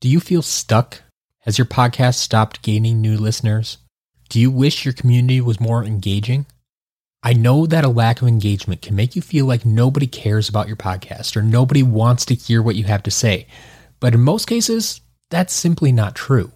Do 0.00 0.08
you 0.08 0.20
feel 0.20 0.42
stuck? 0.42 1.02
Has 1.40 1.58
your 1.58 1.64
podcast 1.64 2.14
stopped 2.14 2.62
gaining 2.62 3.00
new 3.00 3.16
listeners? 3.16 3.78
Do 4.28 4.38
you 4.38 4.48
wish 4.48 4.84
your 4.84 4.94
community 4.94 5.40
was 5.40 5.58
more 5.58 5.82
engaging? 5.82 6.46
I 7.24 7.32
know 7.32 7.66
that 7.66 7.84
a 7.84 7.88
lack 7.88 8.22
of 8.22 8.28
engagement 8.28 8.80
can 8.80 8.94
make 8.94 9.16
you 9.16 9.22
feel 9.22 9.44
like 9.44 9.66
nobody 9.66 10.06
cares 10.06 10.48
about 10.48 10.68
your 10.68 10.76
podcast 10.76 11.36
or 11.36 11.42
nobody 11.42 11.82
wants 11.82 12.24
to 12.26 12.36
hear 12.36 12.62
what 12.62 12.76
you 12.76 12.84
have 12.84 13.02
to 13.02 13.10
say. 13.10 13.48
But 13.98 14.14
in 14.14 14.20
most 14.20 14.46
cases, 14.46 15.00
that's 15.30 15.52
simply 15.52 15.90
not 15.90 16.14
true. 16.14 16.52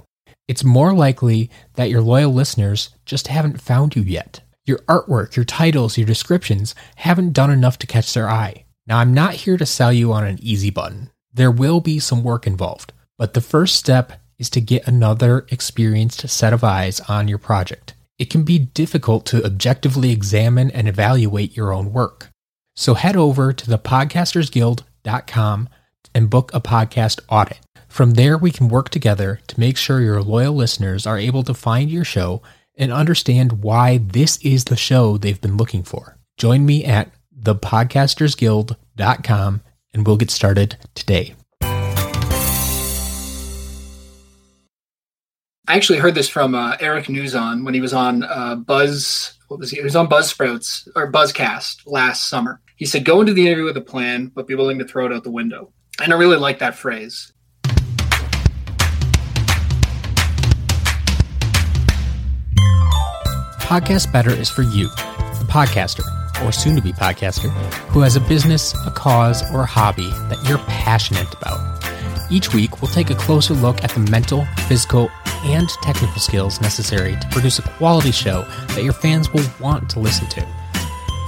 It's 0.46 0.62
more 0.62 0.92
likely 0.92 1.50
that 1.74 1.90
your 1.90 2.00
loyal 2.00 2.32
listeners 2.32 2.90
just 3.04 3.26
haven't 3.26 3.60
found 3.60 3.96
you 3.96 4.02
yet. 4.02 4.40
Your 4.66 4.78
artwork, 4.88 5.34
your 5.34 5.44
titles, 5.44 5.98
your 5.98 6.06
descriptions 6.06 6.76
haven't 6.94 7.32
done 7.32 7.50
enough 7.50 7.76
to 7.78 7.88
catch 7.88 8.14
their 8.14 8.30
eye. 8.30 8.66
Now, 8.86 8.98
I'm 8.98 9.12
not 9.12 9.34
here 9.34 9.56
to 9.56 9.66
sell 9.66 9.92
you 9.92 10.12
on 10.12 10.24
an 10.24 10.38
easy 10.40 10.70
button. 10.70 11.10
There 11.32 11.50
will 11.50 11.80
be 11.80 11.98
some 11.98 12.22
work 12.22 12.46
involved, 12.46 12.92
but 13.22 13.34
the 13.34 13.40
first 13.40 13.76
step 13.76 14.14
is 14.36 14.50
to 14.50 14.60
get 14.60 14.88
another 14.88 15.46
experienced 15.52 16.28
set 16.28 16.52
of 16.52 16.64
eyes 16.64 16.98
on 17.02 17.28
your 17.28 17.38
project. 17.38 17.94
It 18.18 18.30
can 18.30 18.42
be 18.42 18.58
difficult 18.58 19.26
to 19.26 19.44
objectively 19.44 20.10
examine 20.10 20.72
and 20.72 20.88
evaluate 20.88 21.56
your 21.56 21.72
own 21.72 21.92
work. 21.92 22.30
So 22.74 22.94
head 22.94 23.16
over 23.16 23.52
to 23.52 23.64
thepodcastersguild.com 23.64 25.68
and 26.12 26.30
book 26.30 26.50
a 26.52 26.60
podcast 26.60 27.20
audit. 27.28 27.60
From 27.86 28.14
there, 28.14 28.36
we 28.36 28.50
can 28.50 28.66
work 28.66 28.88
together 28.88 29.38
to 29.46 29.60
make 29.60 29.76
sure 29.76 30.00
your 30.00 30.20
loyal 30.20 30.54
listeners 30.54 31.06
are 31.06 31.16
able 31.16 31.44
to 31.44 31.54
find 31.54 31.92
your 31.92 32.04
show 32.04 32.42
and 32.74 32.92
understand 32.92 33.62
why 33.62 33.98
this 33.98 34.36
is 34.38 34.64
the 34.64 34.74
show 34.74 35.16
they've 35.16 35.40
been 35.40 35.56
looking 35.56 35.84
for. 35.84 36.18
Join 36.38 36.66
me 36.66 36.84
at 36.84 37.12
thepodcastersguild.com 37.40 39.60
and 39.94 40.06
we'll 40.08 40.16
get 40.16 40.32
started 40.32 40.76
today. 40.96 41.36
I 45.72 45.76
actually 45.76 46.00
heard 46.00 46.14
this 46.14 46.28
from 46.28 46.54
uh, 46.54 46.76
Eric 46.80 47.06
Nuzum 47.06 47.64
when 47.64 47.72
he 47.72 47.80
was 47.80 47.94
on 47.94 48.24
uh, 48.24 48.56
Buzz. 48.56 49.38
What 49.48 49.58
was 49.58 49.70
he? 49.70 49.78
He 49.78 49.82
was 49.82 49.96
on 49.96 50.06
Buzzsprouts 50.06 50.86
or 50.94 51.10
Buzzcast 51.10 51.86
last 51.86 52.28
summer. 52.28 52.60
He 52.76 52.84
said, 52.84 53.06
"Go 53.06 53.22
into 53.22 53.32
the 53.32 53.46
interview 53.46 53.64
with 53.64 53.78
a 53.78 53.80
plan, 53.80 54.26
but 54.26 54.46
be 54.46 54.54
willing 54.54 54.78
to 54.80 54.84
throw 54.84 55.06
it 55.06 55.14
out 55.14 55.24
the 55.24 55.30
window." 55.30 55.72
And 55.98 56.12
I 56.12 56.16
really 56.18 56.36
like 56.36 56.58
that 56.58 56.74
phrase. 56.74 57.32
Podcast 63.62 64.12
Better 64.12 64.30
is 64.30 64.50
for 64.50 64.60
you, 64.60 64.88
the 64.88 65.46
podcaster 65.48 66.04
or 66.44 66.52
soon 66.52 66.76
to 66.76 66.82
be 66.82 66.92
podcaster 66.92 67.48
who 67.92 68.00
has 68.00 68.14
a 68.14 68.20
business, 68.20 68.74
a 68.86 68.90
cause, 68.90 69.42
or 69.54 69.62
a 69.62 69.66
hobby 69.66 70.10
that 70.28 70.46
you're 70.46 70.58
passionate 70.58 71.32
about. 71.32 71.81
Each 72.32 72.54
week, 72.54 72.80
we'll 72.80 72.90
take 72.90 73.10
a 73.10 73.14
closer 73.14 73.52
look 73.52 73.84
at 73.84 73.90
the 73.90 74.00
mental, 74.10 74.46
physical, 74.66 75.10
and 75.44 75.68
technical 75.82 76.18
skills 76.18 76.62
necessary 76.62 77.14
to 77.14 77.28
produce 77.30 77.58
a 77.58 77.62
quality 77.62 78.10
show 78.10 78.46
that 78.68 78.82
your 78.82 78.94
fans 78.94 79.30
will 79.34 79.44
want 79.60 79.90
to 79.90 80.00
listen 80.00 80.26
to. 80.28 80.46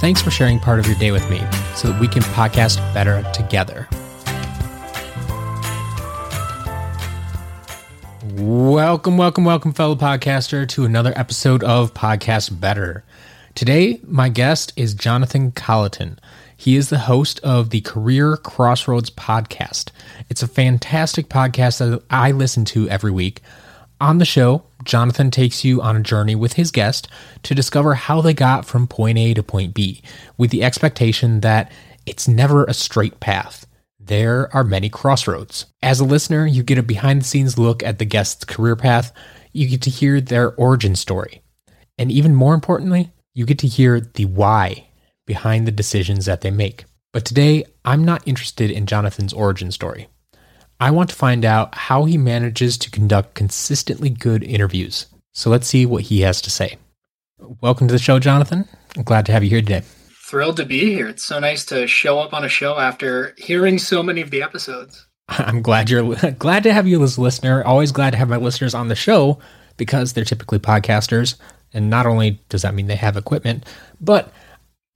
Thanks 0.01 0.23
for 0.23 0.31
sharing 0.31 0.59
part 0.59 0.79
of 0.79 0.87
your 0.87 0.97
day 0.97 1.13
with 1.13 1.29
me 1.29 1.43
so 1.75 1.89
that 1.89 2.01
we 2.01 2.09
can 2.09 2.23
podcast 2.23 2.79
better 2.95 3.23
together. 3.35 3.87
Welcome, 8.43 9.19
welcome, 9.19 9.45
welcome, 9.45 9.75
fellow 9.75 9.97
podcaster, 9.97 10.67
to 10.71 10.87
another 10.87 11.13
episode 11.17 11.63
of 11.65 11.93
Podcast 11.93 12.59
Better. 12.59 13.05
Today, 13.55 14.01
my 14.05 14.31
guest 14.31 14.73
is 14.75 14.95
Jonathan 14.95 15.53
Collaton. 15.53 16.17
He 16.65 16.77
is 16.77 16.89
the 16.89 17.01
host 17.01 17.41
of 17.41 17.69
the 17.69 17.83
Career 17.83 18.39
Crossroads 18.39 19.11
podcast. 19.11 19.91
It's 20.31 20.43
a 20.43 20.49
fantastic 20.49 21.29
podcast 21.29 21.77
that 21.81 22.03
I 22.09 22.31
listen 22.31 22.65
to 22.65 22.89
every 22.89 23.11
week. 23.11 23.43
On 24.01 24.17
the 24.17 24.25
show, 24.25 24.63
Jonathan 24.83 25.31
takes 25.31 25.63
you 25.63 25.83
on 25.83 25.95
a 25.95 26.01
journey 26.01 26.35
with 26.35 26.55
his 26.55 26.71
guest 26.71 27.07
to 27.43 27.55
discover 27.55 27.93
how 27.93 28.23
they 28.23 28.33
got 28.33 28.65
from 28.65 28.87
point 28.87 29.19
A 29.19 29.35
to 29.35 29.43
point 29.43 29.75
B, 29.75 30.01
with 30.39 30.51
the 30.53 30.65
expectation 30.65 31.41
that 31.41 31.71
it's 32.07 32.27
never 32.27 32.65
a 32.65 32.73
straight 32.73 33.21
path. 33.21 33.67
There 34.01 34.49
are 34.57 34.65
many 34.65 34.89
crossroads. 34.89 35.67
As 35.83 36.01
a 36.01 36.05
listener, 36.07 36.47
you 36.47 36.63
get 36.63 36.79
a 36.79 36.83
behind 36.83 37.21
the 37.21 37.27
scenes 37.27 37.59
look 37.59 37.83
at 37.83 37.99
the 37.99 38.07
guest's 38.07 38.47
career 38.47 38.75
path, 38.75 39.13
you 39.53 39.69
get 39.69 39.83
to 39.83 39.91
hear 39.91 40.19
their 40.19 40.55
origin 40.55 40.97
story. 40.97 41.43
And 41.99 42.11
even 42.11 42.35
more 42.35 42.55
importantly, 42.55 43.13
you 43.35 43.45
get 43.45 43.59
to 43.59 43.67
hear 43.67 44.01
the 44.01 44.25
why 44.25 44.87
behind 45.27 45.67
the 45.67 45.73
decisions 45.73 46.27
that 46.27 46.41
they 46.41 46.51
make. 46.51 46.85
But 47.13 47.25
today, 47.25 47.65
I'm 47.85 48.05
not 48.05 48.27
interested 48.27 48.71
in 48.71 48.87
Jonathan's 48.87 49.33
origin 49.33 49.71
story. 49.71 50.09
I 50.81 50.91
want 50.91 51.11
to 51.11 51.17
find 51.17 51.45
out 51.45 51.75
how 51.75 52.05
he 52.05 52.19
manages 52.19 52.77
to 52.79 52.91
conduct 52.91 53.35
consistently 53.35 54.11
good 54.11 54.43
interviews. 54.43 55.07
So 55.33 55.51
let's 55.51 55.67
see 55.67 55.87
what 55.87 56.05
he 56.05 56.23
has 56.23 56.43
to 56.43 56.51
say. 56.51 56.79
Welcome 57.39 57.89
to 57.89 57.93
the 57.93 57.99
show, 57.99 58.19
Jonathan. 58.19 58.69
I'm 58.97 59.03
glad 59.03 59.27
to 59.27 59.33
have 59.33 59.45
you 59.45 59.51
here 59.51 59.61
today. 59.61 59.83
Thrilled 60.27 60.57
to 60.57 60.65
be 60.65 60.81
here. 60.81 61.09
It's 61.09 61.25
so 61.25 61.39
nice 61.39 61.65
to 61.67 61.87
show 61.87 62.19
up 62.19 62.33
on 62.33 62.45
a 62.45 62.49
show 62.49 62.79
after 62.79 63.35
hearing 63.37 63.79
so 63.79 64.03
many 64.03 64.21
of 64.21 64.31
the 64.31 64.43
episodes. 64.43 65.07
I'm 65.29 65.63
glad 65.63 65.91
you're 65.91 66.15
glad 66.33 66.63
to 66.65 66.73
have 66.73 66.87
you 66.87 67.03
as 67.03 67.17
a 67.17 67.21
listener. 67.21 67.63
Always 67.63 67.93
glad 67.93 68.11
to 68.11 68.17
have 68.17 68.29
my 68.29 68.37
listeners 68.37 68.75
on 68.75 68.89
the 68.89 68.95
show 68.95 69.39
because 69.77 70.13
they're 70.13 70.25
typically 70.25 70.59
podcasters. 70.59 71.37
And 71.73 71.91
not 71.91 72.07
only 72.07 72.41
does 72.49 72.63
that 72.63 72.75
mean 72.75 72.87
they 72.87 72.97
have 72.97 73.17
equipment, 73.17 73.65
but 74.01 74.33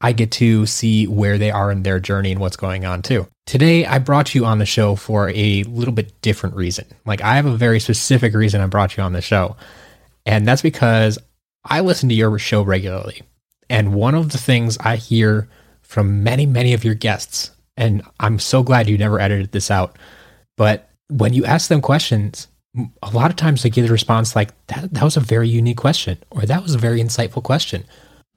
I 0.01 0.13
get 0.13 0.31
to 0.33 0.65
see 0.67 1.07
where 1.07 1.39
they 1.39 1.51
are 1.51 1.71
in 1.73 1.83
their 1.83 1.99
journey 1.99 2.31
and 2.31 2.41
what's 2.41 2.57
going 2.57 2.85
on 2.85 3.03
too. 3.03 3.27
Today, 3.47 3.85
I 3.85 3.99
brought 3.99 4.35
you 4.35 4.45
on 4.45 4.59
the 4.59 4.67
show 4.67 4.95
for 4.95 5.31
a 5.35 5.63
little 5.65 5.95
bit 5.95 6.21
different 6.21 6.55
reason. 6.55 6.85
Like, 7.05 7.23
I 7.23 7.37
have 7.37 7.47
a 7.47 7.57
very 7.57 7.81
specific 7.81 8.35
reason 8.35 8.61
I 8.61 8.67
brought 8.67 8.97
you 8.97 9.03
on 9.03 9.13
the 9.13 9.23
show. 9.23 9.57
And 10.27 10.47
that's 10.47 10.63
because 10.63 11.19
I 11.65 11.81
listen 11.81 12.09
to 12.11 12.15
your 12.15 12.39
show 12.39 12.63
regularly. 12.63 13.23
And 13.71 13.95
one 13.95 14.15
of 14.15 14.31
the 14.31 14.39
things 14.39 14.79
I 14.79 14.97
hear 14.97 15.49
from 15.83 16.23
many, 16.23 16.47
many 16.47 16.75
of 16.75 16.85
your 16.85 16.95
guests, 16.95 17.51
and 17.77 18.03
I'm 18.21 18.39
so 18.39 18.63
glad 18.63 18.89
you 18.89 18.99
never 18.99 19.19
edited 19.19 19.53
this 19.53 19.71
out, 19.71 19.97
but 20.57 20.91
when 21.09 21.33
you 21.33 21.45
ask 21.47 21.69
them 21.69 21.81
questions, 21.81 22.49
a 23.03 23.11
lot 23.11 23.31
of 23.31 23.37
times 23.37 23.63
they 23.63 23.71
get 23.71 23.89
a 23.89 23.93
response 23.93 24.37
like, 24.37 24.51
that, 24.67 24.93
that 24.93 25.03
was 25.03 25.17
a 25.17 25.21
very 25.21 25.49
unique 25.49 25.79
question, 25.79 26.19
or 26.31 26.43
that 26.43 26.63
was 26.63 26.75
a 26.75 26.79
very 26.79 27.01
insightful 27.01 27.43
question 27.43 27.85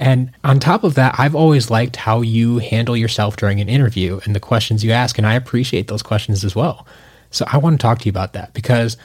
and 0.02 0.32
on 0.44 0.60
top 0.60 0.84
of 0.84 0.96
that, 0.96 1.16
I've 1.20 1.36
always 1.36 1.70
liked 1.70 1.96
how 1.96 2.22
you 2.22 2.58
handle 2.58 2.98
yourself 2.98 3.38
during 3.38 3.62
an 3.62 3.70
interview 3.70 4.20
and 4.26 4.36
the 4.36 4.40
questions 4.40 4.84
you 4.84 4.92
ask. 4.92 5.18
And 5.18 5.28
I 5.28 5.36
appreciate 5.36 5.88
those 5.88 6.02
questions 6.02 6.44
as 6.44 6.56
well. 6.56 6.88
So 7.30 7.46
I 7.48 7.58
want 7.58 7.80
to 7.80 7.82
talk 7.82 8.00
to 8.00 8.06
you 8.06 8.10
about 8.10 8.34
that 8.34 8.54
because 8.54 8.98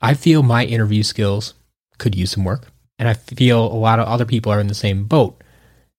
I 0.00 0.14
feel 0.14 0.42
my 0.42 0.64
interview 0.64 1.02
skills 1.02 1.52
could 1.98 2.14
use 2.14 2.30
some 2.30 2.44
work. 2.44 2.66
And 2.98 3.08
I 3.08 3.14
feel 3.14 3.62
a 3.62 3.76
lot 3.76 4.00
of 4.00 4.08
other 4.08 4.24
people 4.24 4.50
are 4.50 4.58
in 4.58 4.68
the 4.68 4.74
same 4.74 5.04
boat. 5.04 5.44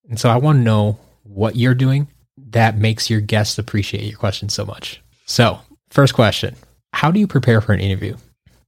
And 0.09 0.19
so 0.19 0.29
I 0.29 0.37
want 0.37 0.57
to 0.57 0.63
know 0.63 0.97
what 1.23 1.55
you're 1.55 1.75
doing 1.75 2.07
that 2.51 2.77
makes 2.77 3.09
your 3.09 3.21
guests 3.21 3.59
appreciate 3.59 4.03
your 4.03 4.17
questions 4.17 4.53
so 4.53 4.65
much. 4.65 5.01
So, 5.25 5.59
first 5.91 6.15
question 6.15 6.55
How 6.93 7.11
do 7.11 7.19
you 7.19 7.27
prepare 7.27 7.61
for 7.61 7.73
an 7.73 7.79
interview? 7.79 8.17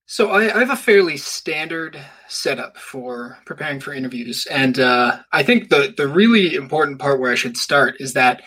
So 0.06 0.30
I, 0.30 0.53
I, 0.53 0.59
have 0.59 0.69
a 0.69 0.75
fairly 0.75 1.16
standard 1.16 1.98
setup 2.31 2.78
for 2.78 3.38
preparing 3.46 3.80
for 3.80 3.94
interviews, 3.94 4.47
and 4.47 4.80
uh, 4.80 5.19
I 5.31 5.44
think 5.44 5.69
the 5.69 5.94
the 5.96 6.08
really 6.08 6.56
important 6.56 7.00
part 7.00 7.19
where 7.19 7.31
I 7.31 7.36
should 7.36 7.58
start 7.58 7.96
is 8.00 8.14
that 8.14 8.42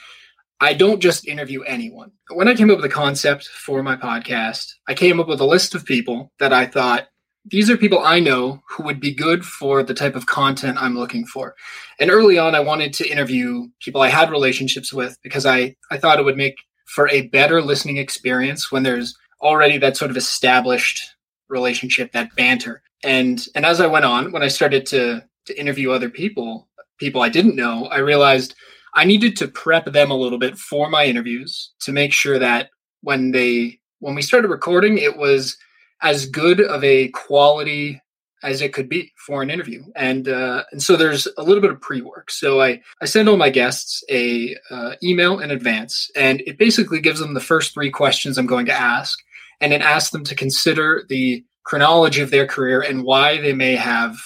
I 0.61 0.73
don't 0.73 1.01
just 1.01 1.27
interview 1.27 1.63
anyone. 1.63 2.13
When 2.31 2.49
I 2.49 2.55
came 2.55 2.71
up 2.71 2.77
with 2.77 2.85
the 2.85 2.89
concept 2.89 3.49
for 3.49 3.83
my 3.83 3.97
podcast, 3.97 4.73
I 4.89 4.95
came 4.95 5.21
up 5.21 5.29
with 5.29 5.41
a 5.41 5.47
list 5.47 5.75
of 5.75 5.85
people 5.85 6.33
that 6.39 6.53
I 6.53 6.67
thought 6.67 7.09
these 7.47 7.69
are 7.69 7.77
people 7.77 7.99
I 7.99 8.21
know 8.21 8.63
who 8.71 8.85
would 8.85 9.01
be 9.01 9.15
good 9.15 9.45
for 9.45 9.83
the 9.83 9.93
type 9.95 10.17
of 10.17 10.27
content 10.27 10.81
I'm 10.81 10.97
looking 10.97 11.27
for. 11.27 11.55
And 12.01 12.11
early 12.11 12.39
on, 12.39 12.55
I 12.55 12.61
wanted 12.61 12.95
to 12.95 13.09
interview 13.09 13.69
people 13.81 14.01
I 14.01 14.09
had 14.09 14.31
relationships 14.31 14.93
with 14.93 15.19
because 15.23 15.45
I 15.45 15.77
I 15.91 15.99
thought 15.99 16.19
it 16.19 16.25
would 16.25 16.37
make 16.37 16.57
for 16.87 17.09
a 17.11 17.29
better 17.29 17.61
listening 17.61 17.99
experience 17.99 18.73
when 18.73 18.83
there's 18.83 19.15
already 19.41 19.79
that 19.79 19.97
sort 19.97 20.11
of 20.11 20.17
established 20.17 21.15
relationship, 21.49 22.13
that 22.13 22.35
banter. 22.37 22.83
And 23.05 23.47
and 23.55 23.65
as 23.65 23.81
I 23.81 23.87
went 23.87 24.05
on, 24.05 24.33
when 24.33 24.43
I 24.43 24.49
started 24.49 24.87
to 24.87 25.25
to 25.47 25.61
interview 25.61 25.91
other 25.91 26.11
people, 26.11 26.69
people 26.99 27.23
I 27.23 27.29
didn't 27.29 27.57
know, 27.57 27.87
I 27.87 27.99
realized 27.99 28.55
I 28.95 29.05
needed 29.05 29.37
to 29.37 29.49
prep 29.49 29.87
them 29.87 30.11
a 30.11 30.17
little 30.17 30.39
bit 30.39 30.57
for 30.57 30.89
my 30.89 31.05
interviews 31.05 31.73
to 31.81 31.93
make 31.93 32.13
sure 32.13 32.39
that 32.39 32.71
when 33.03 33.33
they 33.33 33.79
when 34.01 34.15
we 34.15 34.23
started 34.23 34.49
recording, 34.49 34.99
it 34.99 35.17
was 35.17 35.57
as 36.03 36.27
good 36.27 36.61
of 36.61 36.83
a 36.83 37.09
quality 37.09 38.01
as 38.43 38.61
it 38.61 38.75
could 38.75 38.89
be 38.89 39.11
for 39.27 39.43
an 39.43 39.51
interview. 39.51 39.83
And 39.97 40.29
uh, 40.29 40.65
and 40.71 40.83
so 40.83 40.97
there's 40.97 41.27
a 41.39 41.43
little 41.43 41.63
bit 41.63 41.71
of 41.71 41.81
pre-work. 41.81 42.31
So 42.31 42.61
I 42.61 42.81
I 43.01 43.07
send 43.07 43.29
all 43.29 43.37
my 43.37 43.51
guests 43.51 44.05
a 44.11 44.55
uh, 44.71 44.93
email 45.03 45.41
in 45.41 45.51
advance, 45.51 46.11
and 46.15 46.43
it 46.47 46.59
basically 46.59 47.01
gives 47.01 47.21
them 47.21 47.35
the 47.35 47.41
first 47.41 47.75
three 47.75 47.91
questions 47.91 48.39
I'm 48.39 48.47
going 48.47 48.67
to 48.67 48.73
ask, 48.73 49.19
and 49.61 49.73
then 49.73 49.83
ask 49.83 50.13
them 50.13 50.25
to 50.25 50.35
consider 50.35 51.05
the 51.09 51.45
chronology 51.65 52.21
of 52.21 52.31
their 52.31 52.47
career 52.47 52.81
and 52.83 53.05
why 53.05 53.41
they 53.41 53.53
may 53.53 53.75
have 53.75 54.17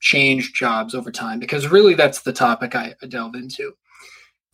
changed 0.00 0.54
jobs 0.54 0.94
over 0.94 1.10
time, 1.10 1.38
because 1.38 1.68
really 1.68 1.94
that's 1.94 2.22
the 2.22 2.32
topic 2.32 2.74
I, 2.74 2.94
delve 3.08 3.34
into. 3.34 3.72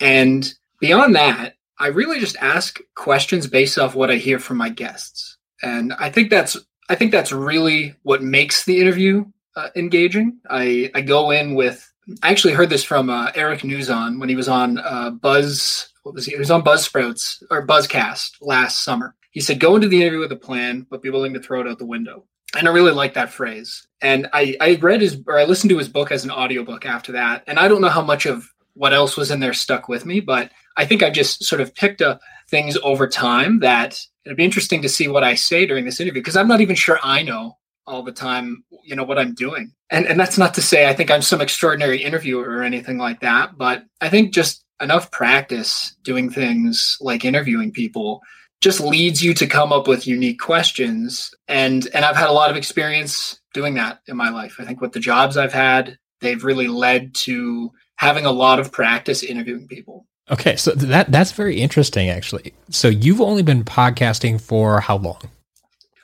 And 0.00 0.52
beyond 0.80 1.14
that, 1.14 1.54
I 1.78 1.88
really 1.88 2.20
just 2.20 2.36
ask 2.36 2.80
questions 2.94 3.46
based 3.46 3.78
off 3.78 3.94
what 3.94 4.10
I 4.10 4.16
hear 4.16 4.38
from 4.38 4.56
my 4.56 4.68
guests. 4.68 5.38
And 5.62 5.92
I 5.94 6.10
think 6.10 6.30
that's 6.30 6.56
I 6.88 6.94
think 6.94 7.12
that's 7.12 7.32
really 7.32 7.94
what 8.02 8.22
makes 8.22 8.64
the 8.64 8.80
interview 8.80 9.24
uh, 9.56 9.68
engaging. 9.76 10.38
I, 10.50 10.90
I 10.94 11.00
go 11.00 11.30
in 11.30 11.54
with, 11.54 11.90
I 12.22 12.30
actually 12.30 12.54
heard 12.54 12.70
this 12.70 12.84
from 12.84 13.08
uh, 13.08 13.30
Eric 13.34 13.60
Nuzum 13.60 14.18
when 14.18 14.28
he 14.28 14.34
was 14.34 14.48
on 14.48 14.78
uh, 14.78 15.10
Buzz, 15.10 15.88
what 16.02 16.14
was 16.14 16.26
he? 16.26 16.32
He 16.32 16.38
was 16.38 16.50
on 16.50 16.64
Buzzsprouts 16.64 17.44
or 17.50 17.66
Buzzcast 17.66 18.32
last 18.40 18.84
summer. 18.84 19.14
He 19.30 19.40
said, 19.40 19.60
go 19.60 19.76
into 19.76 19.88
the 19.88 20.02
interview 20.02 20.18
with 20.18 20.32
a 20.32 20.36
plan, 20.36 20.86
but 20.90 21.02
be 21.02 21.10
willing 21.10 21.34
to 21.34 21.40
throw 21.40 21.60
it 21.60 21.68
out 21.68 21.78
the 21.78 21.86
window. 21.86 22.24
And 22.56 22.68
I 22.68 22.72
really 22.72 22.92
like 22.92 23.14
that 23.14 23.32
phrase. 23.32 23.86
And 24.00 24.28
I, 24.32 24.56
I 24.60 24.74
read 24.76 25.00
his, 25.00 25.20
or 25.26 25.38
I 25.38 25.44
listened 25.44 25.70
to 25.70 25.78
his 25.78 25.88
book 25.88 26.12
as 26.12 26.24
an 26.24 26.30
audiobook 26.30 26.84
after 26.84 27.12
that. 27.12 27.44
And 27.46 27.58
I 27.58 27.68
don't 27.68 27.80
know 27.80 27.88
how 27.88 28.02
much 28.02 28.26
of 28.26 28.46
what 28.74 28.92
else 28.92 29.16
was 29.16 29.30
in 29.30 29.40
there 29.40 29.52
stuck 29.52 29.88
with 29.88 30.04
me, 30.06 30.20
but 30.20 30.50
I 30.76 30.86
think 30.86 31.02
I 31.02 31.10
just 31.10 31.44
sort 31.44 31.60
of 31.60 31.74
picked 31.74 32.02
up 32.02 32.20
things 32.48 32.76
over 32.82 33.06
time 33.06 33.60
that 33.60 33.98
it'd 34.24 34.36
be 34.36 34.44
interesting 34.44 34.82
to 34.82 34.88
see 34.88 35.08
what 35.08 35.24
I 35.24 35.34
say 35.34 35.66
during 35.66 35.84
this 35.84 36.00
interview 36.00 36.20
because 36.20 36.36
I'm 36.36 36.48
not 36.48 36.60
even 36.60 36.76
sure 36.76 36.98
I 37.02 37.22
know 37.22 37.58
all 37.86 38.02
the 38.02 38.12
time, 38.12 38.64
you 38.84 38.94
know, 38.94 39.04
what 39.04 39.18
I'm 39.18 39.34
doing. 39.34 39.72
And 39.90 40.06
and 40.06 40.18
that's 40.18 40.38
not 40.38 40.54
to 40.54 40.62
say 40.62 40.88
I 40.88 40.94
think 40.94 41.10
I'm 41.10 41.22
some 41.22 41.40
extraordinary 41.40 42.02
interviewer 42.02 42.44
or 42.44 42.62
anything 42.62 42.98
like 42.98 43.20
that, 43.20 43.58
but 43.58 43.84
I 44.00 44.08
think 44.08 44.32
just 44.32 44.64
enough 44.80 45.10
practice 45.10 45.94
doing 46.02 46.30
things 46.30 46.96
like 47.00 47.24
interviewing 47.24 47.72
people 47.72 48.20
just 48.62 48.80
leads 48.80 49.22
you 49.22 49.34
to 49.34 49.46
come 49.46 49.72
up 49.72 49.88
with 49.88 50.06
unique 50.06 50.40
questions 50.40 51.34
and 51.48 51.88
and 51.92 52.04
I've 52.04 52.16
had 52.16 52.30
a 52.30 52.32
lot 52.32 52.50
of 52.50 52.56
experience 52.56 53.40
doing 53.52 53.74
that 53.74 54.00
in 54.06 54.16
my 54.16 54.30
life. 54.30 54.56
I 54.58 54.64
think 54.64 54.80
with 54.80 54.92
the 54.92 55.00
jobs 55.00 55.36
I've 55.36 55.52
had, 55.52 55.98
they've 56.20 56.42
really 56.42 56.68
led 56.68 57.14
to 57.16 57.72
having 57.96 58.24
a 58.24 58.30
lot 58.30 58.60
of 58.60 58.72
practice 58.72 59.22
interviewing 59.22 59.66
people. 59.66 60.06
Okay, 60.30 60.54
so 60.56 60.70
that 60.70 61.10
that's 61.10 61.32
very 61.32 61.60
interesting 61.60 62.08
actually. 62.08 62.54
So 62.70 62.88
you've 62.88 63.20
only 63.20 63.42
been 63.42 63.64
podcasting 63.64 64.40
for 64.40 64.80
how 64.80 64.96
long? 64.96 65.20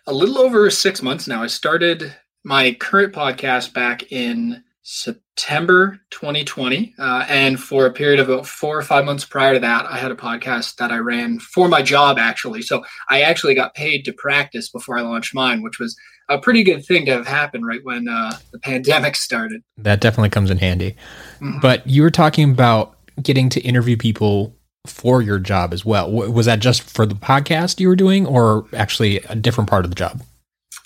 A 0.09 0.13
little 0.13 0.39
over 0.39 0.69
6 0.69 1.03
months 1.03 1.29
now. 1.29 1.43
I 1.43 1.47
started 1.47 2.15
my 2.45 2.73
current 2.73 3.15
podcast 3.15 3.73
back 3.73 4.11
in 4.11 4.65
September 4.91 6.01
2020. 6.13 6.95
Uh, 6.99 7.27
and 7.29 7.61
for 7.61 7.85
a 7.85 7.93
period 7.93 8.19
of 8.21 8.31
about 8.31 8.47
four 8.47 8.79
or 8.79 8.81
five 8.81 9.05
months 9.05 9.23
prior 9.23 9.53
to 9.53 9.61
that, 9.61 9.85
I 9.85 9.99
had 9.99 10.11
a 10.11 10.17
podcast 10.17 10.77
that 10.77 10.91
I 10.91 10.97
ran 10.97 11.41
for 11.41 11.69
my 11.69 11.83
job, 11.83 12.19
actually. 12.19 12.63
So 12.63 12.83
I 13.11 13.21
actually 13.21 13.55
got 13.55 13.75
paid 13.75 14.07
to 14.07 14.15
practice 14.15 14.71
before 14.71 14.97
I 14.97 15.03
launched 15.03 15.35
mine, 15.35 15.63
which 15.63 15.79
was 15.79 15.95
a 16.31 16.39
pretty 16.39 16.63
good 16.63 16.87
thing 16.87 17.05
to 17.05 17.13
have 17.13 17.27
happened 17.27 17.67
right 17.67 17.81
when 17.83 18.09
uh, 18.09 18.39
the 18.51 18.59
pandemic 18.63 19.17
started. 19.17 19.61
That 19.77 20.01
definitely 20.01 20.31
comes 20.31 20.51
in 20.51 20.57
handy. 20.57 20.97
Mm-hmm. 21.35 21.61
But 21.61 21.87
you 21.87 22.01
were 22.01 22.11
talking 22.11 22.51
about 22.51 22.97
getting 23.23 23.51
to 23.51 23.61
interview 23.61 23.99
people 23.99 24.57
for 24.87 25.21
your 25.21 25.39
job 25.39 25.75
as 25.75 25.85
well. 25.85 26.11
Was 26.11 26.47
that 26.47 26.61
just 26.61 26.81
for 26.81 27.05
the 27.05 27.15
podcast 27.15 27.79
you 27.79 27.89
were 27.89 27.97
doing, 27.97 28.25
or 28.25 28.65
actually 28.73 29.19
a 29.19 29.35
different 29.35 29.69
part 29.69 29.85
of 29.85 29.91
the 29.91 29.97
job? 29.97 30.23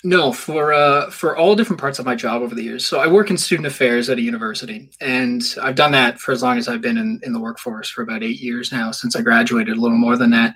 No, 0.05 0.33
for 0.33 0.73
uh, 0.73 1.09
for 1.11 1.37
all 1.37 1.55
different 1.55 1.79
parts 1.79 1.97
of 1.97 2.05
my 2.05 2.13
job 2.13 2.41
over 2.41 2.53
the 2.53 2.63
years. 2.63 2.85
So 2.85 2.99
I 2.99 3.07
work 3.07 3.29
in 3.29 3.37
student 3.37 3.67
affairs 3.67 4.09
at 4.09 4.17
a 4.17 4.21
university, 4.21 4.89
and 4.99 5.41
I've 5.61 5.75
done 5.75 5.93
that 5.93 6.19
for 6.19 6.33
as 6.33 6.43
long 6.43 6.57
as 6.57 6.67
I've 6.67 6.81
been 6.81 6.97
in, 6.97 7.21
in 7.23 7.31
the 7.31 7.39
workforce 7.39 7.89
for 7.89 8.01
about 8.01 8.21
eight 8.21 8.41
years 8.41 8.71
now, 8.71 8.91
since 8.91 9.15
I 9.15 9.21
graduated, 9.21 9.77
a 9.77 9.79
little 9.79 9.97
more 9.97 10.17
than 10.17 10.31
that. 10.31 10.55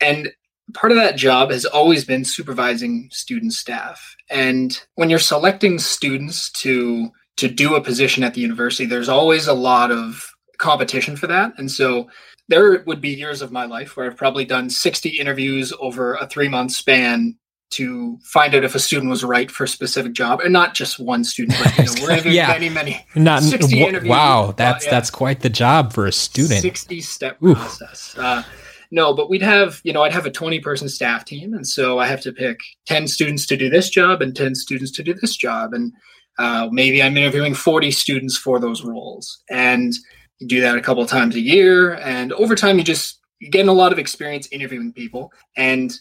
And 0.00 0.32
part 0.74 0.90
of 0.90 0.98
that 0.98 1.16
job 1.16 1.52
has 1.52 1.64
always 1.64 2.04
been 2.04 2.24
supervising 2.24 3.08
student 3.12 3.52
staff. 3.52 4.16
And 4.30 4.80
when 4.96 5.10
you're 5.10 5.20
selecting 5.20 5.78
students 5.78 6.50
to 6.50 7.10
to 7.36 7.48
do 7.48 7.76
a 7.76 7.80
position 7.80 8.24
at 8.24 8.34
the 8.34 8.40
university, 8.40 8.84
there's 8.84 9.08
always 9.08 9.46
a 9.46 9.54
lot 9.54 9.92
of 9.92 10.28
competition 10.58 11.16
for 11.16 11.28
that. 11.28 11.52
And 11.56 11.70
so 11.70 12.08
there 12.48 12.82
would 12.86 13.00
be 13.00 13.10
years 13.10 13.42
of 13.42 13.52
my 13.52 13.64
life 13.64 13.96
where 13.96 14.06
I've 14.06 14.16
probably 14.16 14.44
done 14.44 14.68
60 14.68 15.08
interviews 15.08 15.72
over 15.80 16.14
a 16.14 16.26
three 16.26 16.48
month 16.48 16.72
span 16.72 17.38
to 17.72 18.18
find 18.22 18.54
out 18.54 18.64
if 18.64 18.74
a 18.74 18.78
student 18.78 19.10
was 19.10 19.24
right 19.24 19.50
for 19.50 19.64
a 19.64 19.68
specific 19.68 20.12
job, 20.12 20.40
and 20.40 20.52
not 20.52 20.74
just 20.74 20.98
one 20.98 21.24
student. 21.24 21.58
But 21.58 21.78
you 21.78 21.84
know, 21.84 21.92
we're 22.02 22.10
interviewing 22.12 22.36
yeah. 22.36 22.48
many, 22.48 22.68
many. 22.68 23.06
Not 23.14 23.42
w- 23.42 23.86
interviews. 23.86 24.10
Wow, 24.10 24.54
that's 24.56 24.84
uh, 24.84 24.88
yeah. 24.88 24.90
that's 24.90 25.10
quite 25.10 25.40
the 25.40 25.50
job 25.50 25.92
for 25.92 26.06
a 26.06 26.12
student. 26.12 26.60
Sixty 26.60 27.00
step 27.00 27.40
process. 27.40 28.16
Uh, 28.16 28.42
no, 28.90 29.14
but 29.14 29.30
we'd 29.30 29.42
have 29.42 29.80
you 29.84 29.92
know 29.92 30.02
I'd 30.02 30.12
have 30.12 30.26
a 30.26 30.30
twenty 30.30 30.60
person 30.60 30.88
staff 30.88 31.24
team, 31.24 31.54
and 31.54 31.66
so 31.66 31.98
I 31.98 32.06
have 32.06 32.20
to 32.22 32.32
pick 32.32 32.60
ten 32.86 33.08
students 33.08 33.46
to 33.46 33.56
do 33.56 33.70
this 33.70 33.88
job 33.88 34.22
and 34.22 34.36
ten 34.36 34.54
students 34.54 34.92
to 34.92 35.02
do 35.02 35.14
this 35.14 35.34
job, 35.36 35.72
and 35.72 35.92
uh, 36.38 36.68
maybe 36.70 37.02
I'm 37.02 37.16
interviewing 37.16 37.54
forty 37.54 37.90
students 37.90 38.36
for 38.36 38.60
those 38.60 38.84
roles, 38.84 39.42
and 39.50 39.94
you 40.38 40.48
do 40.48 40.60
that 40.60 40.76
a 40.76 40.82
couple 40.82 41.04
times 41.06 41.36
a 41.36 41.40
year, 41.40 41.94
and 41.94 42.32
over 42.34 42.54
time 42.54 42.78
you 42.78 42.84
just 42.84 43.18
you 43.40 43.50
get 43.50 43.66
a 43.66 43.72
lot 43.72 43.92
of 43.92 43.98
experience 43.98 44.46
interviewing 44.52 44.92
people, 44.92 45.32
and 45.56 45.92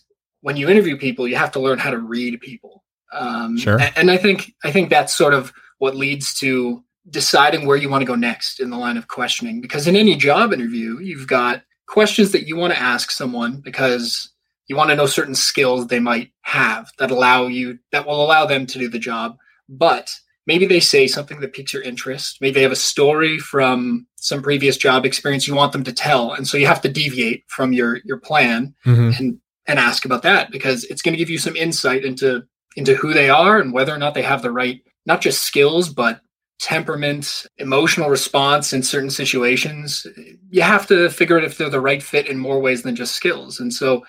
when 0.42 0.58
you 0.58 0.70
interview 0.70 0.98
people, 0.98 1.28
you 1.28 1.36
have 1.36 1.52
to 1.52 1.60
learn 1.60 1.80
how 1.80 1.92
to 1.92 2.00
read 2.00 2.40
people. 2.42 2.84
Um, 3.14 3.58
sure. 3.58 3.80
And, 3.96 4.10
I 4.10 4.18
think 4.18 4.54
I 4.64 4.72
think 4.72 4.90
that's 4.90 5.14
sort 5.14 5.34
of 5.34 5.52
what 5.80 5.96
leads 5.96 6.34
to 6.40 6.84
deciding 7.10 7.66
where 7.66 7.78
you 7.78 7.90
want 7.90 8.02
to 8.02 8.06
go 8.06 8.16
next 8.16 8.60
in 8.60 8.70
the 8.70 8.78
line 8.78 8.98
of 8.98 9.08
questioning. 9.08 9.62
Because 9.62 9.88
in 9.88 9.96
any 9.96 10.16
job 10.16 10.54
interview, 10.54 11.00
you've 11.00 11.28
got 11.28 11.64
questions 11.88 12.32
that 12.32 12.48
you 12.48 12.56
want 12.56 12.74
to 12.74 12.80
ask 12.80 13.12
someone 13.12 13.60
because 13.60 14.32
you 14.68 14.76
want 14.76 14.90
to 14.90 14.96
know 14.96 15.08
certain 15.08 15.36
skills 15.36 15.88
they 15.88 16.00
might 16.00 16.32
have 16.44 16.90
that 16.98 17.12
allow 17.12 17.48
you 17.48 17.78
that 17.92 18.08
will 18.08 18.24
allow 18.24 18.46
them 18.46 18.66
to 18.66 18.80
do 18.80 18.88
the 18.88 19.00
job. 19.00 19.38
But 19.68 20.18
maybe 20.48 20.66
they 20.66 20.80
say 20.80 21.08
something 21.08 21.42
that 21.42 21.54
piques 21.54 21.74
your 21.74 21.84
interest. 21.84 22.38
Maybe 22.40 22.54
they 22.54 22.64
have 22.64 22.72
a 22.72 22.78
story 22.78 23.38
from 23.40 24.08
some 24.16 24.42
previous 24.42 24.78
job 24.78 25.06
experience 25.06 25.48
you 25.48 25.56
want 25.56 25.74
them 25.74 25.84
to 25.84 25.94
tell, 25.94 26.32
and 26.32 26.48
so 26.48 26.58
you 26.58 26.68
have 26.68 26.82
to 26.82 26.90
deviate 26.90 27.44
from 27.48 27.74
your 27.74 28.00
your 28.06 28.18
plan 28.18 28.74
mm-hmm. 28.86 29.12
and 29.18 29.42
and 29.72 29.80
ask 29.80 30.06
about 30.06 30.24
that 30.24 30.52
because 30.52 30.84
it's 30.86 31.02
going 31.02 31.14
to 31.14 31.18
give 31.18 31.30
you 31.30 31.40
some 31.40 31.56
insight 31.56 32.06
into 32.06 32.44
into 32.76 32.96
who 32.96 33.14
they 33.14 33.30
are 33.30 33.60
and 33.60 33.74
whether 33.74 33.94
or 33.94 33.98
not 33.98 34.14
they 34.14 34.22
have 34.22 34.42
the 34.42 34.52
right 34.52 34.82
not 35.06 35.22
just 35.22 35.44
skills 35.44 35.90
but 35.90 36.22
temperament 36.60 37.48
emotional 37.58 38.10
response 38.10 38.72
in 38.72 38.84
certain 38.84 39.10
situations. 39.10 40.06
You 40.52 40.62
have 40.62 40.86
to 40.88 41.10
figure 41.10 41.38
out 41.38 41.44
if 41.44 41.58
they're 41.58 41.72
the 41.72 41.82
right 41.82 42.04
fit 42.04 42.28
in 42.28 42.38
more 42.38 42.60
ways 42.60 42.84
than 42.84 42.96
just 42.96 43.16
skills. 43.16 43.60
And 43.60 43.74
so 43.74 44.04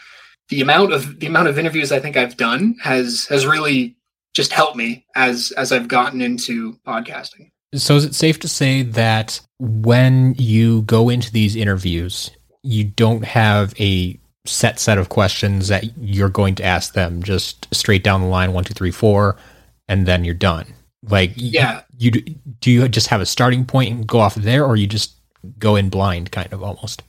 the 0.48 0.60
amount 0.60 0.92
of 0.92 1.18
the 1.18 1.26
amount 1.26 1.48
of 1.48 1.58
interviews 1.58 1.92
i 1.92 1.98
think 1.98 2.16
i've 2.16 2.36
done 2.36 2.76
has 2.82 3.26
has 3.26 3.46
really 3.46 3.96
just 4.34 4.52
helped 4.52 4.76
me 4.76 5.06
as 5.14 5.52
as 5.56 5.72
i've 5.72 5.88
gotten 5.88 6.20
into 6.20 6.74
podcasting. 6.86 7.50
So 7.74 7.96
is 7.96 8.04
it 8.04 8.14
safe 8.14 8.38
to 8.40 8.48
say 8.48 8.82
that 8.82 9.40
when 9.58 10.34
you 10.36 10.82
go 10.82 11.08
into 11.08 11.32
these 11.32 11.56
interviews 11.56 12.30
you 12.62 12.84
don't 12.84 13.24
have 13.24 13.74
a 13.80 14.18
set 14.44 14.80
set 14.80 14.98
of 14.98 15.08
questions 15.08 15.68
that 15.68 15.96
you're 15.98 16.28
going 16.28 16.54
to 16.56 16.64
ask 16.64 16.94
them 16.94 17.22
just 17.22 17.72
straight 17.72 18.02
down 18.02 18.20
the 18.20 18.26
line 18.26 18.52
one 18.52 18.64
two 18.64 18.74
three 18.74 18.90
four 18.90 19.36
and 19.88 20.06
then 20.06 20.24
you're 20.24 20.34
done. 20.34 20.66
Like 21.08 21.32
yeah. 21.36 21.82
you, 21.98 22.10
do 22.12 22.70
you 22.70 22.88
just 22.88 23.08
have 23.08 23.20
a 23.20 23.26
starting 23.26 23.64
point 23.64 23.92
and 23.92 24.06
go 24.06 24.20
off 24.20 24.36
of 24.36 24.44
there 24.44 24.64
or 24.64 24.76
you 24.76 24.86
just 24.86 25.14
go 25.58 25.76
in 25.76 25.88
blind 25.88 26.30
kind 26.32 26.52
of 26.52 26.62
almost? 26.62 27.02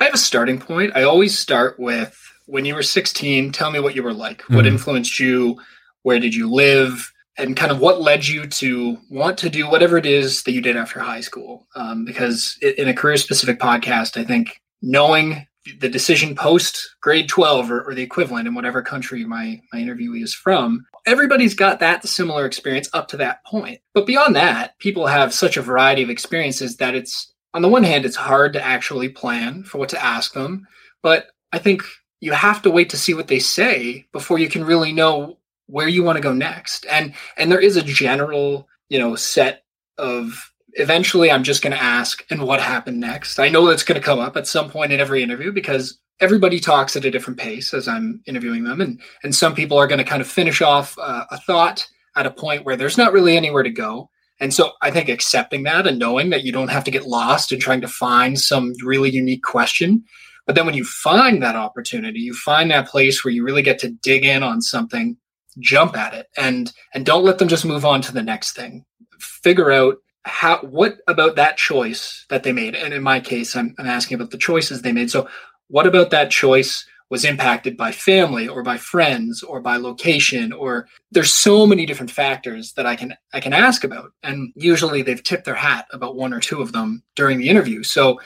I 0.00 0.04
have 0.04 0.14
a 0.14 0.18
starting 0.18 0.58
point. 0.58 0.92
I 0.94 1.02
always 1.02 1.38
start 1.38 1.78
with 1.78 2.16
when 2.46 2.64
you 2.64 2.74
were 2.74 2.82
16 2.82 3.52
tell 3.52 3.70
me 3.70 3.80
what 3.80 3.94
you 3.94 4.02
were 4.02 4.14
like. 4.14 4.42
Mm-hmm. 4.42 4.56
what 4.56 4.66
influenced 4.66 5.20
you? 5.20 5.60
Where 6.02 6.18
did 6.18 6.34
you 6.34 6.50
live? 6.50 7.12
And 7.36 7.56
kind 7.56 7.70
of 7.70 7.78
what 7.78 8.00
led 8.00 8.26
you 8.26 8.46
to 8.46 8.98
want 9.10 9.38
to 9.38 9.50
do 9.50 9.68
whatever 9.70 9.96
it 9.96 10.06
is 10.06 10.42
that 10.42 10.52
you 10.52 10.60
did 10.60 10.76
after 10.76 10.98
high 10.98 11.20
school. 11.20 11.68
Um, 11.76 12.04
because 12.04 12.58
in 12.62 12.88
a 12.88 12.94
career 12.94 13.16
specific 13.16 13.60
podcast 13.60 14.20
i 14.20 14.24
think 14.24 14.60
knowing 14.82 15.46
the 15.80 15.88
decision 15.88 16.34
post 16.34 16.96
grade 17.00 17.28
12 17.28 17.70
or, 17.70 17.82
or, 17.82 17.94
the 17.94 18.02
equivalent 18.02 18.46
in 18.46 18.54
whatever 18.54 18.82
country 18.82 19.24
my, 19.24 19.60
my 19.72 19.78
interviewee 19.80 20.22
is 20.22 20.34
from 20.34 20.86
everybody's 21.06 21.54
got 21.54 21.80
that 21.80 22.06
similar 22.06 22.46
experience 22.46 22.88
up 22.92 23.08
to 23.08 23.16
that 23.16 23.44
point. 23.44 23.80
But 23.94 24.06
beyond 24.06 24.36
that 24.36 24.78
people 24.78 25.06
have 25.06 25.34
such 25.34 25.56
a 25.56 25.62
variety 25.62 26.02
of 26.02 26.10
experiences 26.10 26.76
that 26.76 26.94
it's 26.94 27.32
on 27.54 27.62
the 27.62 27.68
one 27.68 27.82
hand 27.82 28.04
it's 28.04 28.16
hard 28.16 28.52
to 28.52 28.64
actually 28.64 29.08
plan 29.08 29.62
for 29.62 29.78
what 29.78 29.88
to 29.88 30.04
ask 30.04 30.34
them 30.34 30.66
but 31.02 31.28
i 31.52 31.58
think 31.58 31.82
you 32.20 32.32
have 32.32 32.62
to 32.62 32.70
wait 32.70 32.90
to 32.90 32.96
see 32.96 33.14
what 33.14 33.28
they 33.28 33.38
say 33.38 34.06
before 34.12 34.38
you 34.38 34.48
can 34.48 34.64
really 34.64 34.92
know 34.92 35.38
where 35.66 35.88
you 35.88 36.02
want 36.02 36.16
to 36.16 36.22
go 36.22 36.32
next. 36.32 36.86
And 36.86 37.14
and 37.36 37.50
there 37.50 37.60
is 37.60 37.76
a 37.76 37.82
general 37.82 38.68
you 38.88 38.98
know 38.98 39.14
set 39.14 39.64
of 39.96 40.52
eventually 40.74 41.30
I'm 41.30 41.44
just 41.44 41.62
going 41.62 41.72
to 41.72 41.82
ask, 41.82 42.24
and 42.30 42.42
what 42.42 42.60
happened 42.60 43.00
next? 43.00 43.38
I 43.38 43.48
know 43.48 43.66
that's 43.66 43.82
going 43.82 44.00
to 44.00 44.04
come 44.04 44.18
up 44.18 44.36
at 44.36 44.46
some 44.46 44.70
point 44.70 44.92
in 44.92 45.00
every 45.00 45.22
interview 45.22 45.52
because 45.52 45.98
everybody 46.20 46.60
talks 46.60 46.96
at 46.96 47.04
a 47.04 47.10
different 47.10 47.38
pace 47.38 47.72
as 47.72 47.88
I'm 47.88 48.20
interviewing 48.26 48.64
them. 48.64 48.80
And, 48.80 49.00
and 49.22 49.34
some 49.34 49.54
people 49.54 49.78
are 49.78 49.86
going 49.86 49.98
to 49.98 50.04
kind 50.04 50.20
of 50.20 50.28
finish 50.28 50.60
off 50.60 50.96
uh, 50.98 51.24
a 51.30 51.38
thought 51.40 51.86
at 52.16 52.26
a 52.26 52.30
point 52.30 52.64
where 52.64 52.76
there's 52.76 52.98
not 52.98 53.12
really 53.12 53.36
anywhere 53.36 53.62
to 53.62 53.70
go. 53.70 54.10
And 54.40 54.54
so 54.54 54.72
I 54.82 54.90
think 54.90 55.08
accepting 55.08 55.64
that 55.64 55.86
and 55.86 55.98
knowing 55.98 56.30
that 56.30 56.44
you 56.44 56.52
don't 56.52 56.68
have 56.68 56.84
to 56.84 56.90
get 56.90 57.06
lost 57.06 57.52
in 57.52 57.60
trying 57.60 57.80
to 57.80 57.88
find 57.88 58.38
some 58.38 58.72
really 58.84 59.10
unique 59.10 59.42
question. 59.42 60.04
But 60.46 60.54
then 60.54 60.64
when 60.64 60.74
you 60.74 60.84
find 60.84 61.42
that 61.42 61.56
opportunity, 61.56 62.20
you 62.20 62.34
find 62.34 62.70
that 62.70 62.88
place 62.88 63.24
where 63.24 63.32
you 63.32 63.44
really 63.44 63.62
get 63.62 63.78
to 63.80 63.90
dig 63.90 64.24
in 64.24 64.42
on 64.42 64.62
something, 64.62 65.16
jump 65.58 65.96
at 65.96 66.14
it 66.14 66.28
and 66.36 66.72
and 66.94 67.04
don't 67.04 67.24
let 67.24 67.38
them 67.38 67.48
just 67.48 67.64
move 67.64 67.84
on 67.84 68.00
to 68.02 68.12
the 68.12 68.22
next 68.22 68.54
thing. 68.54 68.84
Figure 69.18 69.72
out 69.72 69.96
how 70.28 70.58
what 70.58 70.98
about 71.08 71.36
that 71.36 71.56
choice 71.56 72.26
that 72.28 72.42
they 72.42 72.52
made? 72.52 72.74
And 72.74 72.94
in 72.94 73.02
my 73.02 73.20
case 73.20 73.56
I'm, 73.56 73.74
I'm 73.78 73.86
asking 73.86 74.16
about 74.16 74.30
the 74.30 74.38
choices 74.38 74.82
they 74.82 74.92
made. 74.92 75.10
So 75.10 75.28
what 75.68 75.86
about 75.86 76.10
that 76.10 76.30
choice 76.30 76.86
was 77.10 77.24
impacted 77.24 77.76
by 77.76 77.90
family 77.90 78.46
or 78.46 78.62
by 78.62 78.76
friends 78.76 79.42
or 79.42 79.60
by 79.60 79.76
location 79.76 80.52
or 80.52 80.86
there's 81.10 81.32
so 81.32 81.66
many 81.66 81.86
different 81.86 82.10
factors 82.10 82.74
that 82.74 82.86
I 82.86 82.96
can 82.96 83.16
I 83.32 83.40
can 83.40 83.52
ask 83.52 83.84
about. 83.84 84.12
And 84.22 84.52
usually 84.54 85.02
they've 85.02 85.22
tipped 85.22 85.44
their 85.44 85.54
hat 85.54 85.86
about 85.92 86.16
one 86.16 86.32
or 86.32 86.40
two 86.40 86.60
of 86.60 86.72
them 86.72 87.02
during 87.16 87.38
the 87.38 87.48
interview. 87.48 87.82
So 87.82 88.20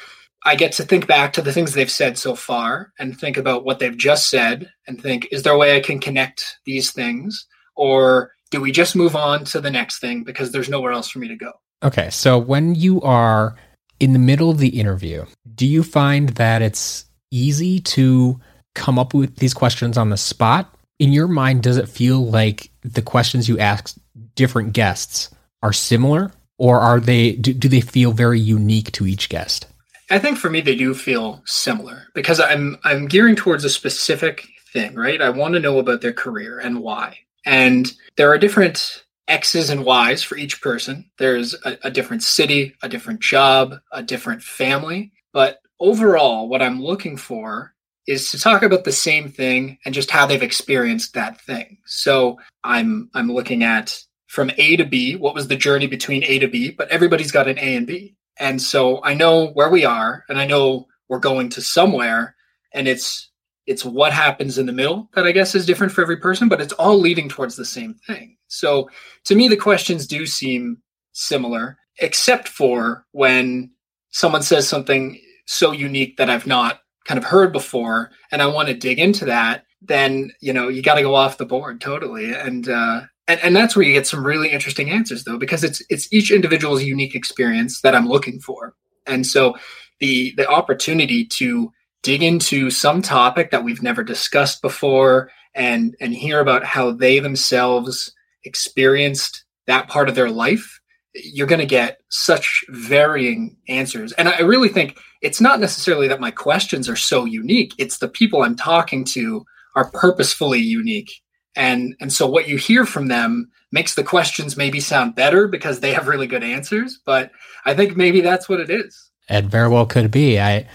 I 0.44 0.56
get 0.56 0.73
to 0.73 0.82
think 0.82 1.06
back 1.06 1.32
to 1.35 1.42
the 1.42 1.52
things 1.52 1.73
they've 1.73 1.90
said 1.90 2.18
so 2.18 2.35
far 2.35 2.92
and 2.99 3.16
think 3.16 3.37
about 3.37 3.64
what 3.64 3.78
they've 3.78 3.97
just 3.97 4.28
said 4.28 4.68
and 4.88 5.00
think 5.00 5.28
is 5.30 5.44
there 5.44 5.52
a 5.52 5.59
way 5.59 5.76
I 5.76 5.80
can 5.80 6.00
connect 6.00 6.59
these 6.66 6.90
things? 6.90 7.47
Or 7.76 8.32
do 8.50 8.61
we 8.61 8.73
just 8.73 8.97
move 8.97 9.14
on 9.14 9.44
to 9.47 9.61
the 9.61 9.71
next 9.71 10.00
thing 10.00 10.25
because 10.25 10.50
there's 10.50 10.68
nowhere 10.68 10.92
else 10.92 11.09
for 11.09 11.21
me 11.21 11.28
to 11.28 11.37
go 11.37 11.52
Okay, 11.82 12.10
so 12.10 12.38
when 12.38 12.74
you 12.74 13.00
are 13.02 13.56
in 13.98 14.12
the 14.12 14.18
middle 14.18 14.50
of 14.50 14.58
the 14.58 14.80
interview, 14.80 15.24
do 15.54 15.66
you 15.66 15.82
find 15.82 16.30
that 16.30 16.62
it's 16.62 17.06
easy 17.30 17.80
to 17.80 18.40
come 18.74 18.98
up 18.98 19.14
with 19.14 19.36
these 19.36 19.54
questions 19.54 19.98
on 19.98 20.10
the 20.10 20.16
spot? 20.16 20.74
In 20.98 21.12
your 21.12 21.28
mind, 21.28 21.62
does 21.62 21.76
it 21.76 21.88
feel 21.88 22.24
like 22.24 22.70
the 22.82 23.02
questions 23.02 23.48
you 23.48 23.58
ask 23.58 23.96
different 24.34 24.72
guests 24.72 25.30
are 25.62 25.72
similar, 25.72 26.30
or 26.58 26.80
are 26.80 27.00
they 27.00 27.32
do, 27.32 27.52
do 27.52 27.68
they 27.68 27.80
feel 27.80 28.12
very 28.12 28.38
unique 28.38 28.92
to 28.92 29.06
each 29.06 29.28
guest? 29.28 29.66
I 30.10 30.18
think 30.18 30.38
for 30.38 30.50
me 30.50 30.60
they 30.60 30.76
do 30.76 30.94
feel 30.94 31.42
similar 31.46 32.04
because 32.14 32.38
I'm 32.38 32.78
I'm 32.84 33.06
gearing 33.06 33.34
towards 33.34 33.64
a 33.64 33.70
specific 33.70 34.46
thing, 34.72 34.94
right? 34.94 35.20
I 35.20 35.30
want 35.30 35.54
to 35.54 35.60
know 35.60 35.78
about 35.78 36.00
their 36.00 36.12
career 36.12 36.58
and 36.58 36.80
why. 36.80 37.18
And 37.44 37.92
there 38.16 38.30
are 38.30 38.38
different 38.38 39.04
X's 39.32 39.70
and 39.70 39.84
Y's 39.84 40.22
for 40.22 40.36
each 40.36 40.60
person. 40.60 41.10
There's 41.16 41.54
a, 41.64 41.78
a, 41.84 41.90
different 41.90 42.22
city, 42.22 42.74
a 42.82 42.88
different 42.88 43.20
job, 43.20 43.74
a 43.90 44.02
different 44.02 44.42
family. 44.42 45.10
But 45.32 45.58
overall, 45.80 46.48
what 46.50 46.60
I'm 46.60 46.82
looking 46.82 47.16
for 47.16 47.74
is 48.06 48.30
to 48.30 48.38
talk 48.38 48.62
about 48.62 48.84
the 48.84 48.92
same 48.92 49.30
thing 49.30 49.78
and 49.86 49.94
just 49.94 50.10
how 50.10 50.26
they've 50.26 50.42
experienced 50.42 51.14
that 51.14 51.40
thing. 51.40 51.78
So 51.86 52.38
I'm 52.62 53.08
I'm 53.14 53.32
looking 53.32 53.64
at 53.64 53.98
from 54.26 54.50
A 54.58 54.76
to 54.76 54.84
B, 54.84 55.16
what 55.16 55.34
was 55.34 55.48
the 55.48 55.56
journey 55.56 55.86
between 55.86 56.24
A 56.24 56.38
to 56.38 56.48
B, 56.48 56.70
but 56.70 56.88
everybody's 56.90 57.32
got 57.32 57.48
an 57.48 57.58
A 57.58 57.76
and 57.76 57.86
B. 57.86 58.16
And 58.38 58.60
so 58.60 59.02
I 59.02 59.14
know 59.14 59.48
where 59.48 59.70
we 59.70 59.86
are 59.86 60.24
and 60.28 60.38
I 60.38 60.46
know 60.46 60.88
we're 61.08 61.18
going 61.20 61.48
to 61.50 61.62
somewhere 61.62 62.36
and 62.74 62.86
it's 62.86 63.30
it's 63.66 63.85
what 63.85 64.12
happens 64.12 64.59
in 64.59 64.66
the 64.66 64.73
middle 64.73 65.09
that 65.14 65.26
I 65.26 65.33
guess 65.33 65.54
is 65.54 65.66
different 65.66 65.92
for 65.92 66.02
every 66.02 66.16
person, 66.16 66.49
but 66.49 66.61
it's 66.61 66.73
all 66.75 66.99
leading 66.99 67.28
towards 67.28 67.57
the 67.57 67.64
same 67.64 67.95
thing. 68.07 68.37
So 68.49 68.90
to 69.25 69.35
me, 69.35 69.49
the 69.49 69.57
questions 69.57 70.07
do 70.07 70.26
seem 70.26 70.78
similar, 71.12 71.78
except 72.00 72.49
for 72.49 73.07
when 73.12 73.71
someone 74.11 74.42
says 74.42 74.69
something 74.69 75.21
so 75.47 75.73
unique 75.73 76.16
that 76.16 76.31
I've 76.31 76.47
not 76.47 76.81
kind 77.04 77.19
of 77.19 77.25
heard 77.25 77.52
before 77.52 78.11
and 78.31 78.42
I 78.42 78.47
want 78.47 78.69
to 78.69 78.75
dig 78.75 78.99
into 78.99 79.25
that, 79.26 79.64
then, 79.81 80.31
you 80.40 80.52
know, 80.52 80.69
you 80.69 80.83
got 80.83 80.95
to 80.95 81.02
go 81.02 81.14
off 81.14 81.38
the 81.38 81.47
board 81.47 81.81
totally. 81.81 82.33
And, 82.33 82.69
uh, 82.69 83.02
and, 83.28 83.40
and 83.42 83.57
that's 83.57 83.75
where 83.75 83.85
you 83.85 83.92
get 83.92 84.07
some 84.07 84.25
really 84.25 84.50
interesting 84.50 84.90
answers 84.90 85.25
though, 85.25 85.38
because 85.38 85.64
it's, 85.64 85.83
it's 85.88 86.12
each 86.12 86.31
individual's 86.31 86.85
unique 86.85 87.14
experience 87.14 87.81
that 87.83 87.95
I'm 87.95 88.09
looking 88.09 88.40
for. 88.40 88.75
And 89.07 89.26
so 89.26 89.57
the, 90.00 90.33
the 90.37 90.49
opportunity 90.49 91.25
to 91.26 91.73
dig 92.02 92.23
into 92.23 92.71
some 92.71 93.02
topic 93.02 93.50
that 93.50 93.64
we've 93.64 93.82
never 93.82 94.02
discussed 94.02 94.62
before 94.62 95.30
and 95.54 95.94
and 96.00 96.14
hear 96.14 96.40
about 96.40 96.64
how 96.64 96.90
they 96.90 97.18
themselves 97.18 98.12
experienced 98.44 99.44
that 99.66 99.88
part 99.88 100.09
of 100.09 100.14
their 100.14 100.30
life 100.30 100.80
you're 101.14 101.47
going 101.47 101.61
to 101.61 101.66
get 101.66 102.00
such 102.09 102.64
varying 102.71 103.56
answers. 103.68 104.12
And 104.12 104.28
i 104.28 104.40
really 104.40 104.68
think 104.68 104.99
it's 105.21 105.40
not 105.40 105.61
necessarily 105.61 106.09
that 106.09 106.21
my 106.21 106.30
questions 106.30 106.88
are 106.88 106.97
so 106.97 107.25
unique. 107.25 107.75
It's 107.78 107.99
the 107.99 108.09
people 108.09 108.42
i'm 108.42 108.56
talking 108.56 109.04
to 109.06 109.44
are 109.76 109.90
purposefully 109.90 110.61
unique. 110.61 111.12
And 111.54 111.94
and 112.00 112.12
so 112.12 112.26
what 112.26 112.49
you 112.49 112.56
hear 112.56 112.87
from 112.87 113.09
them 113.09 113.50
makes 113.71 113.94
the 113.94 114.04
questions 114.04 114.56
maybe 114.56 114.80
sound 114.80 115.14
better 115.14 115.49
because 115.49 115.80
they 115.80 115.92
have 115.92 116.09
really 116.09 116.26
good 116.26 116.42
answers 116.42 116.99
but 117.06 117.30
i 117.64 117.75
think 117.75 117.97
maybe 117.97 118.21
that's 118.21 118.49
what 118.49 118.61
it 118.61 118.71
is. 118.71 119.11
It 119.28 119.44
very 119.44 119.68
well 119.68 119.87
could 119.87 120.11
be. 120.11 120.40
I 120.40 120.66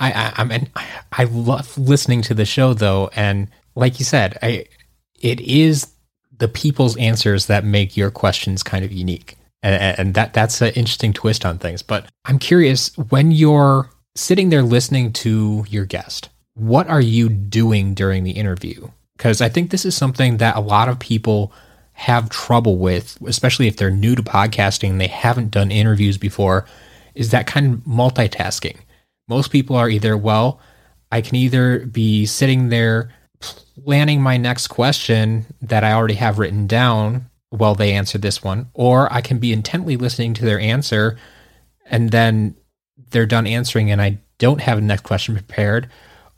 I, 0.00 0.12
I 0.12 0.32
I 0.38 0.44
mean 0.44 0.68
I 1.12 1.24
love 1.24 1.76
listening 1.78 2.22
to 2.22 2.34
the 2.34 2.44
show 2.44 2.74
though, 2.74 3.10
and 3.14 3.48
like 3.74 3.98
you 3.98 4.04
said, 4.04 4.38
I 4.42 4.66
it 5.20 5.40
is 5.40 5.92
the 6.36 6.48
people's 6.48 6.96
answers 6.96 7.46
that 7.46 7.64
make 7.64 7.96
your 7.96 8.10
questions 8.10 8.62
kind 8.62 8.84
of 8.84 8.92
unique, 8.92 9.36
and, 9.62 9.98
and 9.98 10.14
that 10.14 10.32
that's 10.32 10.60
an 10.62 10.68
interesting 10.70 11.12
twist 11.12 11.44
on 11.44 11.58
things. 11.58 11.82
But 11.82 12.06
I'm 12.24 12.38
curious 12.38 12.96
when 12.96 13.30
you're 13.30 13.90
sitting 14.16 14.48
there 14.48 14.62
listening 14.62 15.12
to 15.12 15.64
your 15.68 15.84
guest, 15.84 16.30
what 16.54 16.88
are 16.88 17.00
you 17.00 17.28
doing 17.28 17.94
during 17.94 18.24
the 18.24 18.32
interview? 18.32 18.88
Because 19.16 19.40
I 19.40 19.48
think 19.48 19.70
this 19.70 19.84
is 19.84 19.94
something 19.94 20.38
that 20.38 20.56
a 20.56 20.60
lot 20.60 20.88
of 20.88 20.98
people 20.98 21.52
have 21.92 22.30
trouble 22.30 22.78
with, 22.78 23.18
especially 23.26 23.68
if 23.68 23.76
they're 23.76 23.90
new 23.90 24.14
to 24.14 24.22
podcasting, 24.22 24.90
and 24.90 25.00
they 25.00 25.06
haven't 25.06 25.50
done 25.50 25.70
interviews 25.70 26.16
before, 26.16 26.64
is 27.14 27.30
that 27.30 27.46
kind 27.46 27.74
of 27.74 27.80
multitasking 27.80 28.78
most 29.30 29.50
people 29.50 29.76
are 29.76 29.88
either, 29.88 30.16
well, 30.16 30.60
I 31.10 31.22
can 31.22 31.36
either 31.36 31.86
be 31.86 32.26
sitting 32.26 32.68
there 32.68 33.10
planning 33.84 34.20
my 34.20 34.36
next 34.36 34.66
question 34.66 35.46
that 35.62 35.84
I 35.84 35.92
already 35.92 36.14
have 36.14 36.38
written 36.38 36.66
down 36.66 37.30
while 37.48 37.74
they 37.74 37.92
answer 37.92 38.18
this 38.18 38.44
one, 38.44 38.68
or 38.74 39.10
I 39.12 39.22
can 39.22 39.38
be 39.38 39.52
intently 39.52 39.96
listening 39.96 40.34
to 40.34 40.44
their 40.44 40.60
answer 40.60 41.16
and 41.86 42.10
then 42.10 42.56
they're 43.10 43.26
done 43.26 43.46
answering 43.46 43.90
and 43.90 44.02
I 44.02 44.18
don't 44.38 44.60
have 44.60 44.78
a 44.78 44.80
next 44.80 45.02
question 45.02 45.34
prepared, 45.34 45.88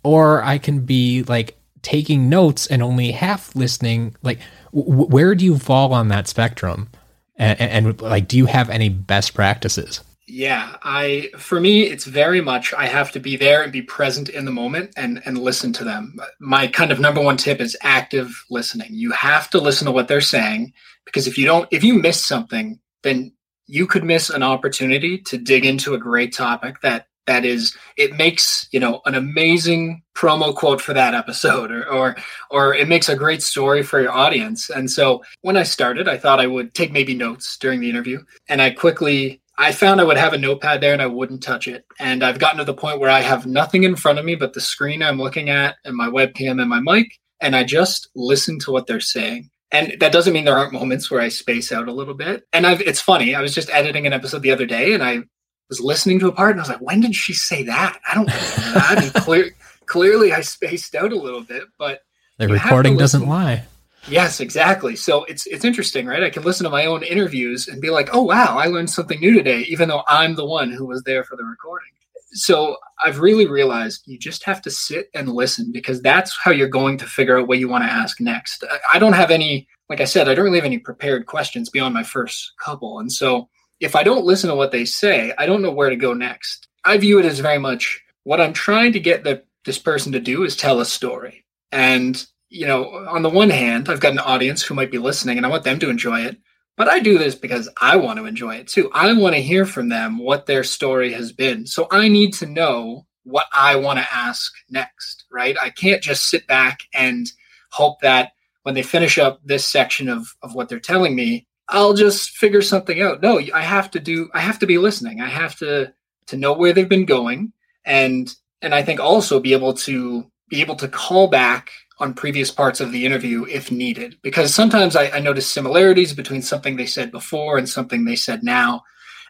or 0.03 0.43
I 0.43 0.59
can 0.59 0.81
be 0.81 1.23
like 1.23 1.57
taking 1.83 2.29
notes 2.29 2.67
and 2.67 2.83
only 2.83 3.13
half 3.13 3.55
listening. 3.55 4.17
Like, 4.23 4.41
w- 4.75 5.07
where 5.07 5.35
do 5.35 5.45
you 5.45 5.59
fall 5.59 5.93
on 5.93 6.09
that 6.09 6.29
spectrum? 6.29 6.89
And, 7.37 7.61
and, 7.61 7.87
and 7.87 8.01
like, 8.01 8.29
do 8.29 8.37
you 8.37 8.47
have 8.47 8.71
any 8.71 8.89
best 8.89 9.35
practices? 9.35 10.03
Yeah, 10.29 10.77
I 10.83 11.31
for 11.37 11.61
me 11.61 11.83
it's 11.83 12.05
very 12.05 12.41
much 12.41 12.73
I 12.73 12.87
have 12.87 13.11
to 13.13 13.21
be 13.21 13.37
there 13.37 13.63
and 13.63 13.73
be 13.73 13.83
present 13.83 14.29
in 14.29 14.45
the 14.45 14.53
moment 14.53 14.93
and 14.97 15.21
and 15.25 15.37
listen 15.37 15.73
to 15.75 15.85
them. 15.85 16.17
My 16.39 16.69
kind 16.69 16.93
of 16.93 17.01
number 17.01 17.21
one 17.21 17.37
tip 17.37 17.61
is 17.61 17.77
active 17.83 18.45
listening. 18.49 18.89
You 18.93 19.11
have 19.13 19.51
to 19.51 19.61
listen 19.61 19.87
to 19.87 19.93
what 19.93 20.09
they're 20.09 20.21
saying 20.21 20.73
because 21.05 21.27
if 21.27 21.37
you 21.37 21.45
don't 21.45 21.69
if 21.73 21.83
you 21.83 21.95
miss 21.95 22.25
something, 22.25 22.79
then 23.03 23.33
you 23.67 23.87
could 23.87 24.05
miss 24.05 24.31
an 24.31 24.43
opportunity 24.43 25.19
to 25.19 25.39
dig 25.39 25.65
into 25.65 25.95
a 25.95 25.99
great 25.99 26.33
topic 26.33 26.81
that 26.83 27.07
that 27.27 27.45
is 27.45 27.77
it 27.97 28.17
makes 28.17 28.69
you 28.73 28.81
know 28.81 29.01
an 29.07 29.15
amazing 29.15 30.03
promo 30.15 30.55
quote 30.55 30.81
for 30.81 30.93
that 30.93 31.15
episode 31.15 31.71
or, 31.71 31.89
or 31.89 32.17
or 32.51 32.75
it 32.75 32.89
makes 32.89 33.09
a 33.09 33.17
great 33.17 33.43
story 33.43 33.83
for 33.83 34.01
your 34.01 34.13
audience 34.13 34.71
and 34.71 34.91
so 34.91 35.23
when 35.43 35.57
i 35.57 35.63
started 35.63 36.09
i 36.09 36.17
thought 36.19 36.41
i 36.41 36.47
would 36.47 36.75
take 36.75 36.93
maybe 36.93 37.15
notes 37.15 37.57
during 37.59 37.81
the 37.81 37.89
interview 37.89 38.21
and 38.49 38.61
i 38.61 38.71
quickly 38.71 39.41
I 39.63 39.71
found 39.71 40.01
I 40.01 40.05
would 40.05 40.17
have 40.17 40.33
a 40.33 40.39
notepad 40.39 40.81
there 40.81 40.93
and 40.93 41.01
I 41.01 41.07
wouldn't 41.07 41.41
touch 41.41 41.69
it. 41.69 41.87
And 42.01 42.25
I've 42.25 42.41
gotten 42.41 42.59
to 42.59 42.65
the 42.65 42.75
point 42.75 42.99
where 42.99 43.09
I 43.09 43.21
have 43.21 43.47
nothing 43.47 43.85
in 43.85 43.95
front 43.95 44.19
of 44.19 44.25
me 44.25 44.35
but 44.35 44.55
the 44.55 44.61
screen 44.61 45.05
I'm 45.05 45.19
looking 45.21 45.51
at 45.51 45.77
and 45.85 45.97
my 45.97 46.09
webcam 46.09 46.61
and 46.61 46.69
my 46.69 46.81
mic. 46.81 47.13
And 47.41 47.55
I 47.55 47.63
just 47.63 48.09
listen 48.17 48.59
to 48.61 48.73
what 48.73 48.89
they're 48.89 48.99
saying. 48.99 49.51
And 49.71 49.95
that 50.01 50.11
doesn't 50.11 50.33
mean 50.33 50.47
there 50.47 50.59
aren't 50.59 50.73
moments 50.73 51.13
where 51.13 51.21
I 51.21 51.29
space 51.29 51.71
out 51.71 51.87
a 51.87 51.93
little 51.93 52.15
bit. 52.15 52.43
And 52.53 52.67
I've, 52.67 52.81
it's 52.81 53.01
funny. 53.01 53.37
I 53.37 53.41
was 53.41 53.55
just 53.55 53.71
editing 53.71 54.05
an 54.05 54.13
episode 54.13 54.43
the 54.43 54.51
other 54.51 54.67
day 54.67 54.95
and 54.95 55.03
I 55.03 55.21
was 55.69 55.81
listening 55.81 56.19
to 56.19 56.29
a 56.29 56.33
part 56.33 56.51
and 56.51 56.61
I 56.61 56.63
was 56.63 56.69
like, 56.69 56.81
when 56.81 57.01
did 57.01 57.15
she 57.15 57.33
say 57.33 57.63
that? 57.63 58.01
I 58.11 58.15
don't 58.17 58.27
know 58.27 58.35
that. 58.35 58.99
and 59.01 59.15
clear, 59.25 59.51
clearly 59.87 60.33
I 60.33 60.41
spaced 60.41 60.97
out 60.97 61.13
a 61.13 61.17
little 61.17 61.43
bit, 61.43 61.63
but 61.79 62.01
the 62.37 62.49
recording 62.49 62.97
doesn't 62.97 63.29
lie. 63.29 63.63
Yes, 64.05 64.41
exactly. 64.41 64.97
So 64.97 65.25
it's 65.25 65.47
it's 65.47 65.65
interesting, 65.65 66.07
right? 66.07 66.25
I 66.25 66.31
can 66.31 66.43
listen 66.43 66.65
to 66.65 66.71
my 66.71 66.87
own 66.87 67.05
interviews 67.05 67.69
and 67.69 67.81
be 67.81 67.91
like, 67.91 68.09
"Oh 68.13 68.23
wow, 68.23 68.57
I 68.59 68.67
learned 68.67 68.91
something 68.91 69.21
new 69.21 69.33
today," 69.33 69.61
even 69.69 69.89
though 69.89 70.03
I'm 70.09 70.35
the 70.35 70.45
one 70.45 70.73
who 70.73 70.87
was 70.87 71.03
there 71.05 71.23
for 71.23 71.37
the 71.37 71.45
recording. 71.45 71.89
So 72.33 72.77
I've 73.05 73.21
really 73.21 73.47
realized 73.47 74.03
you 74.07 74.19
just 74.19 74.43
have 74.45 74.61
to 74.63 74.71
sit 74.71 75.07
and 75.15 75.29
listen 75.29 75.71
because 75.71 76.01
that's 76.03 76.37
how 76.43 76.51
you're 76.51 76.67
going 76.69 76.97
to 76.99 77.07
figure 77.07 77.39
out 77.39 77.47
what 77.47 77.59
you 77.61 77.69
want 77.69 77.85
to 77.85 77.91
ask 77.91 78.21
next. 78.21 78.65
I 78.93 78.99
don't 78.99 79.13
have 79.13 79.31
any, 79.31 79.69
like 79.91 80.01
I 80.01 80.05
said, 80.05 80.29
I 80.29 80.35
don't 80.35 80.45
really 80.47 80.59
have 80.59 80.65
any 80.65 80.79
prepared 80.79 81.27
questions 81.27 81.69
beyond 81.71 81.95
my 81.95 82.03
first 82.03 82.53
couple, 82.59 82.99
and 82.99 83.13
so 83.13 83.49
if 83.81 83.95
I 83.97 84.03
don't 84.03 84.25
listen 84.25 84.51
to 84.51 84.57
what 84.57 84.73
they 84.73 84.85
say, 84.85 85.33
I 85.39 85.47
don't 85.47 85.63
know 85.63 85.73
where 85.73 85.91
to 85.91 85.97
go 85.97 86.13
next. 86.15 86.67
I 86.85 86.97
view 86.99 87.19
it 87.21 87.25
as 87.27 87.39
very 87.41 87.59
much 87.59 88.01
what 88.25 88.41
I'm 88.41 88.53
trying 88.53 88.93
to 88.93 89.01
get 89.01 89.25
the, 89.25 89.43
this 89.65 89.79
person 89.79 90.13
to 90.13 90.21
do 90.21 90.45
is 90.45 90.57
tell 90.57 90.81
a 90.81 90.85
story. 90.85 91.45
And 91.73 92.25
you 92.53 92.67
know, 92.67 93.07
on 93.09 93.23
the 93.23 93.31
one 93.31 93.49
hand, 93.49 93.89
I've 93.89 94.01
got 94.01 94.13
an 94.13 94.19
audience 94.19 94.63
who 94.63 94.75
might 94.75 94.91
be 94.91 94.99
listening 94.99 95.39
and 95.39 95.47
I 95.47 95.49
want 95.49 95.65
them 95.65 95.79
to 95.79 95.89
enjoy 95.89 96.21
it. 96.21 96.37
But 96.77 96.89
I 96.89 97.01
do 97.01 97.17
this 97.19 97.35
because 97.35 97.69
I 97.81 97.97
want 97.97 98.19
to 98.19 98.27
enjoy 98.27 98.57
it 98.57 98.69
too. 98.69 98.91
I 98.93 99.13
want 99.15 99.35
to 99.35 99.43
hear 99.43 99.65
from 99.65 99.89
them 99.89 100.19
what 100.19 100.47
their 100.47 100.63
story 100.63 101.13
has 101.15 101.33
been. 101.33 101.67
So 101.67 101.87
I 101.91 102.09
need 102.09 102.35
to 102.35 102.47
know 102.47 103.07
what 103.25 103.47
I 103.55 103.77
want 103.77 104.01
to 104.01 104.15
ask 104.15 104.53
next, 104.69 105.25
right? 105.33 105.57
I 105.63 105.71
can't 105.71 106.03
just 106.03 106.29
sit 106.29 106.47
back 106.47 106.81
and 106.93 107.31
hope 107.71 108.01
that 108.01 108.33
when 108.65 108.75
they 108.75 108.83
finish 108.83 109.19
up 109.19 109.41
this 109.45 109.67
section 109.67 110.09
of, 110.09 110.27
of 110.43 110.55
what 110.55 110.69
they're 110.69 110.79
telling 110.81 111.17
me, 111.17 111.47
I'll 111.69 111.95
just 111.95 112.31
figure 112.31 112.63
something 112.63 113.01
out. 113.01 113.23
No, 113.23 113.41
I 113.55 113.63
have 113.63 113.91
to 113.93 114.01
do 114.01 114.29
I 114.35 114.41
have 114.41 114.59
to 114.59 114.67
be 114.67 114.77
listening. 114.77 115.23
I 115.23 115.29
have 115.29 115.57
to 115.57 115.93
to 116.27 116.37
know 116.37 116.53
where 116.53 116.73
they've 116.73 116.89
been 116.89 117.07
going 117.07 117.53
and 117.85 118.35
and 118.61 118.75
I 118.75 118.83
think 118.83 119.01
also 119.01 119.41
be 119.41 119.55
able 119.55 119.75
to 119.75 120.27
be 120.51 120.61
able 120.61 120.77
to 120.77 120.89
call 120.89 121.29
back 121.29 121.71
on 122.03 122.13
previous 122.13 122.51
parts 122.51 122.81
of 122.81 122.91
the 122.91 123.07
interview 123.07 123.45
if 123.45 123.71
needed. 123.71 124.17
Because 124.23 124.53
sometimes 124.53 124.97
I, 124.97 125.09
I 125.11 125.21
notice 125.21 125.47
similarities 125.47 126.13
between 126.13 126.43
something 126.43 126.77
they 126.77 126.87
said 126.87 127.13
before 127.13 127.59
and 127.59 127.69
something 127.69 128.05
they 128.05 128.17
said 128.17 128.43
now. 128.43 128.83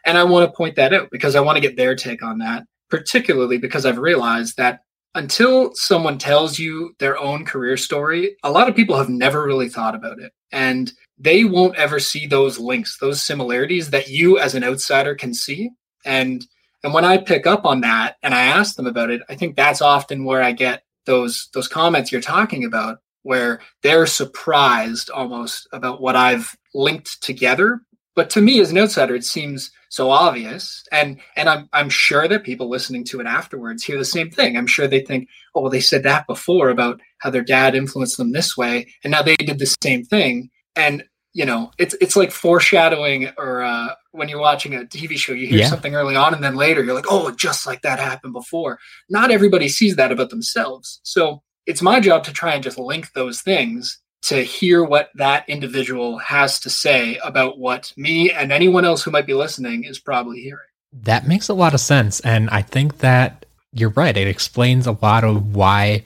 And 0.05 0.17
I 0.17 0.23
want 0.23 0.49
to 0.49 0.57
point 0.57 0.75
that 0.77 0.91
out 0.91 1.09
because 1.11 1.35
I 1.35 1.39
want 1.39 1.55
to 1.55 1.61
get 1.61 1.77
their 1.77 1.95
take 1.95 2.23
on 2.23 2.39
that, 2.39 2.63
particularly 2.89 3.59
because 3.59 3.85
I've 3.85 3.99
realized 3.99 4.57
that 4.57 4.79
until 5.13 5.75
someone 5.75 6.17
tells 6.17 6.57
you 6.57 6.95
their 6.97 7.17
own 7.19 7.45
career 7.45 7.77
story, 7.77 8.35
a 8.43 8.51
lot 8.51 8.67
of 8.67 8.75
people 8.75 8.97
have 8.97 9.09
never 9.09 9.43
really 9.43 9.69
thought 9.69 9.93
about 9.93 10.19
it. 10.19 10.33
And 10.51 10.91
they 11.19 11.43
won't 11.43 11.75
ever 11.75 11.99
see 11.99 12.25
those 12.25 12.57
links, 12.57 12.97
those 12.97 13.21
similarities 13.21 13.91
that 13.91 14.09
you 14.09 14.39
as 14.39 14.55
an 14.55 14.63
outsider 14.63 15.13
can 15.13 15.35
see. 15.35 15.69
And 16.03 16.43
and 16.83 16.93
when 16.93 17.05
I 17.05 17.17
pick 17.17 17.47
up 17.47 17.65
on 17.65 17.81
that 17.81 18.17
and 18.23 18.33
I 18.33 18.41
ask 18.41 18.75
them 18.75 18.87
about 18.87 19.09
it, 19.09 19.21
I 19.29 19.35
think 19.35 19.55
that's 19.55 19.81
often 19.81 20.25
where 20.25 20.41
I 20.41 20.51
get 20.51 20.83
those 21.05 21.49
those 21.53 21.67
comments 21.67 22.11
you're 22.11 22.21
talking 22.21 22.63
about 22.63 22.99
where 23.23 23.61
they're 23.81 24.05
surprised 24.05 25.09
almost 25.09 25.67
about 25.71 26.01
what 26.01 26.15
I've 26.15 26.55
linked 26.73 27.21
together. 27.23 27.81
But 28.15 28.29
to 28.31 28.41
me 28.41 28.59
as 28.59 28.69
an 28.69 28.77
outsider, 28.77 29.15
it 29.15 29.25
seems 29.25 29.71
so 29.89 30.11
obvious. 30.11 30.83
And 30.91 31.19
and 31.35 31.49
I'm 31.49 31.69
I'm 31.73 31.89
sure 31.89 32.27
that 32.27 32.43
people 32.43 32.69
listening 32.69 33.03
to 33.05 33.19
it 33.19 33.27
afterwards 33.27 33.83
hear 33.83 33.97
the 33.97 34.05
same 34.05 34.29
thing. 34.29 34.55
I'm 34.55 34.67
sure 34.67 34.87
they 34.87 35.01
think, 35.01 35.29
oh 35.55 35.61
well, 35.61 35.71
they 35.71 35.79
said 35.79 36.03
that 36.03 36.27
before 36.27 36.69
about 36.69 36.99
how 37.19 37.29
their 37.29 37.43
dad 37.43 37.75
influenced 37.75 38.17
them 38.17 38.31
this 38.31 38.55
way, 38.55 38.87
and 39.03 39.11
now 39.11 39.21
they 39.21 39.35
did 39.35 39.59
the 39.59 39.75
same 39.81 40.03
thing. 40.03 40.49
And 40.75 41.03
you 41.33 41.45
know, 41.45 41.71
it's 41.77 41.95
it's 41.99 42.15
like 42.15 42.31
foreshadowing 42.31 43.31
or 43.37 43.63
uh, 43.63 43.89
when 44.11 44.29
you're 44.29 44.39
watching 44.39 44.75
a 44.75 44.79
TV 44.79 45.17
show, 45.17 45.33
you 45.33 45.47
hear 45.47 45.59
yeah. 45.59 45.67
something 45.67 45.95
early 45.95 46.15
on 46.15 46.33
and 46.33 46.43
then 46.43 46.55
later 46.55 46.83
you're 46.83 46.93
like, 46.93 47.07
oh, 47.09 47.31
just 47.31 47.65
like 47.65 47.81
that 47.81 47.99
happened 47.99 48.33
before. 48.33 48.79
Not 49.09 49.31
everybody 49.31 49.67
sees 49.67 49.95
that 49.95 50.11
about 50.11 50.29
themselves. 50.29 50.99
So 51.03 51.41
it's 51.65 51.81
my 51.81 51.99
job 51.99 52.23
to 52.25 52.33
try 52.33 52.53
and 52.53 52.63
just 52.63 52.77
link 52.77 53.13
those 53.13 53.41
things 53.41 53.99
to 54.23 54.41
hear 54.43 54.83
what 54.83 55.09
that 55.15 55.47
individual 55.49 56.17
has 56.19 56.59
to 56.61 56.69
say 56.69 57.17
about 57.23 57.57
what 57.57 57.91
me 57.97 58.31
and 58.31 58.51
anyone 58.51 58.85
else 58.85 59.03
who 59.03 59.11
might 59.11 59.27
be 59.27 59.33
listening 59.33 59.83
is 59.83 59.99
probably 59.99 60.39
hearing. 60.39 60.61
That 60.93 61.27
makes 61.27 61.49
a 61.49 61.53
lot 61.53 61.73
of 61.73 61.79
sense. 61.79 62.19
And 62.21 62.49
I 62.49 62.61
think 62.61 62.99
that 62.99 63.45
you're 63.73 63.89
right. 63.89 64.15
It 64.15 64.27
explains 64.27 64.85
a 64.85 64.97
lot 65.01 65.23
of 65.23 65.55
why 65.55 66.03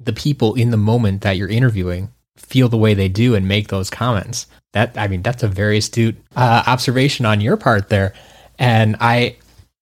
the 0.00 0.12
people 0.12 0.54
in 0.54 0.70
the 0.70 0.76
moment 0.76 1.22
that 1.22 1.36
you're 1.36 1.48
interviewing 1.48 2.12
feel 2.38 2.68
the 2.68 2.78
way 2.78 2.94
they 2.94 3.08
do 3.08 3.34
and 3.34 3.46
make 3.46 3.68
those 3.68 3.90
comments. 3.90 4.46
That 4.72 4.96
I 4.96 5.08
mean, 5.08 5.22
that's 5.22 5.42
a 5.42 5.48
very 5.48 5.78
astute 5.78 6.16
uh, 6.36 6.62
observation 6.66 7.26
on 7.26 7.40
your 7.40 7.56
part 7.56 7.88
there. 7.88 8.14
And 8.58 8.96
I, 9.00 9.36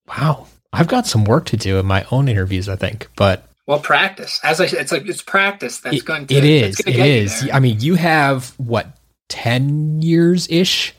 wow, 0.07 0.47
I've 0.73 0.89
got 0.89 1.07
some 1.07 1.25
work 1.25 1.47
to 1.47 1.57
do 1.57 1.79
in 1.79 1.87
my 1.87 2.07
own 2.11 2.29
interviews. 2.29 2.69
I 2.69 2.77
think, 2.77 3.09
but 3.17 3.49
well, 3.67 3.81
practice. 3.81 4.41
As 4.45 4.61
I 4.61 4.67
said, 4.67 4.81
it's 4.81 4.93
like 4.93 5.07
it's 5.07 5.23
practice 5.23 5.81
that's 5.81 5.97
it, 5.97 6.05
going 6.05 6.27
to. 6.29 6.35
It 6.35 6.45
is. 6.45 6.81
It 6.81 6.97
is. 6.97 7.49
I 7.53 7.59
mean, 7.59 7.81
you 7.81 7.97
have 7.97 8.55
what 8.59 8.97
ten 9.29 10.01
years 10.03 10.49
ish 10.49 10.95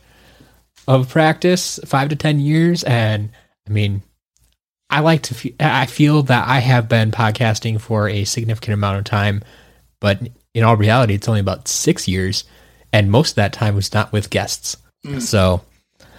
of 0.88 1.10
practice, 1.10 1.80
five 1.86 2.10
to 2.10 2.16
ten 2.16 2.40
years, 2.40 2.84
and 2.84 3.30
I 3.68 3.72
mean, 3.72 4.04
I 4.90 5.00
like 5.00 5.22
to. 5.24 5.34
Fe- 5.34 5.56
I 5.60 5.86
feel 5.86 6.24
that 6.24 6.48
I 6.48 6.60
have 6.60 6.90
been 6.90 7.12
podcasting 7.12 7.80
for 7.80 8.10
a 8.10 8.26
significant 8.26 8.74
amount 8.74 8.98
of 8.98 9.06
time, 9.06 9.44
but 10.02 10.20
in 10.58 10.64
all 10.64 10.76
reality, 10.76 11.14
it's 11.14 11.28
only 11.28 11.40
about 11.40 11.68
six 11.68 12.08
years, 12.08 12.44
and 12.92 13.12
most 13.12 13.32
of 13.32 13.36
that 13.36 13.54
time 13.54 13.76
was 13.76 13.94
not 13.94 14.12
with 14.12 14.32
guests. 14.32 14.76
Mm. 15.06 15.22
So, 15.22 15.62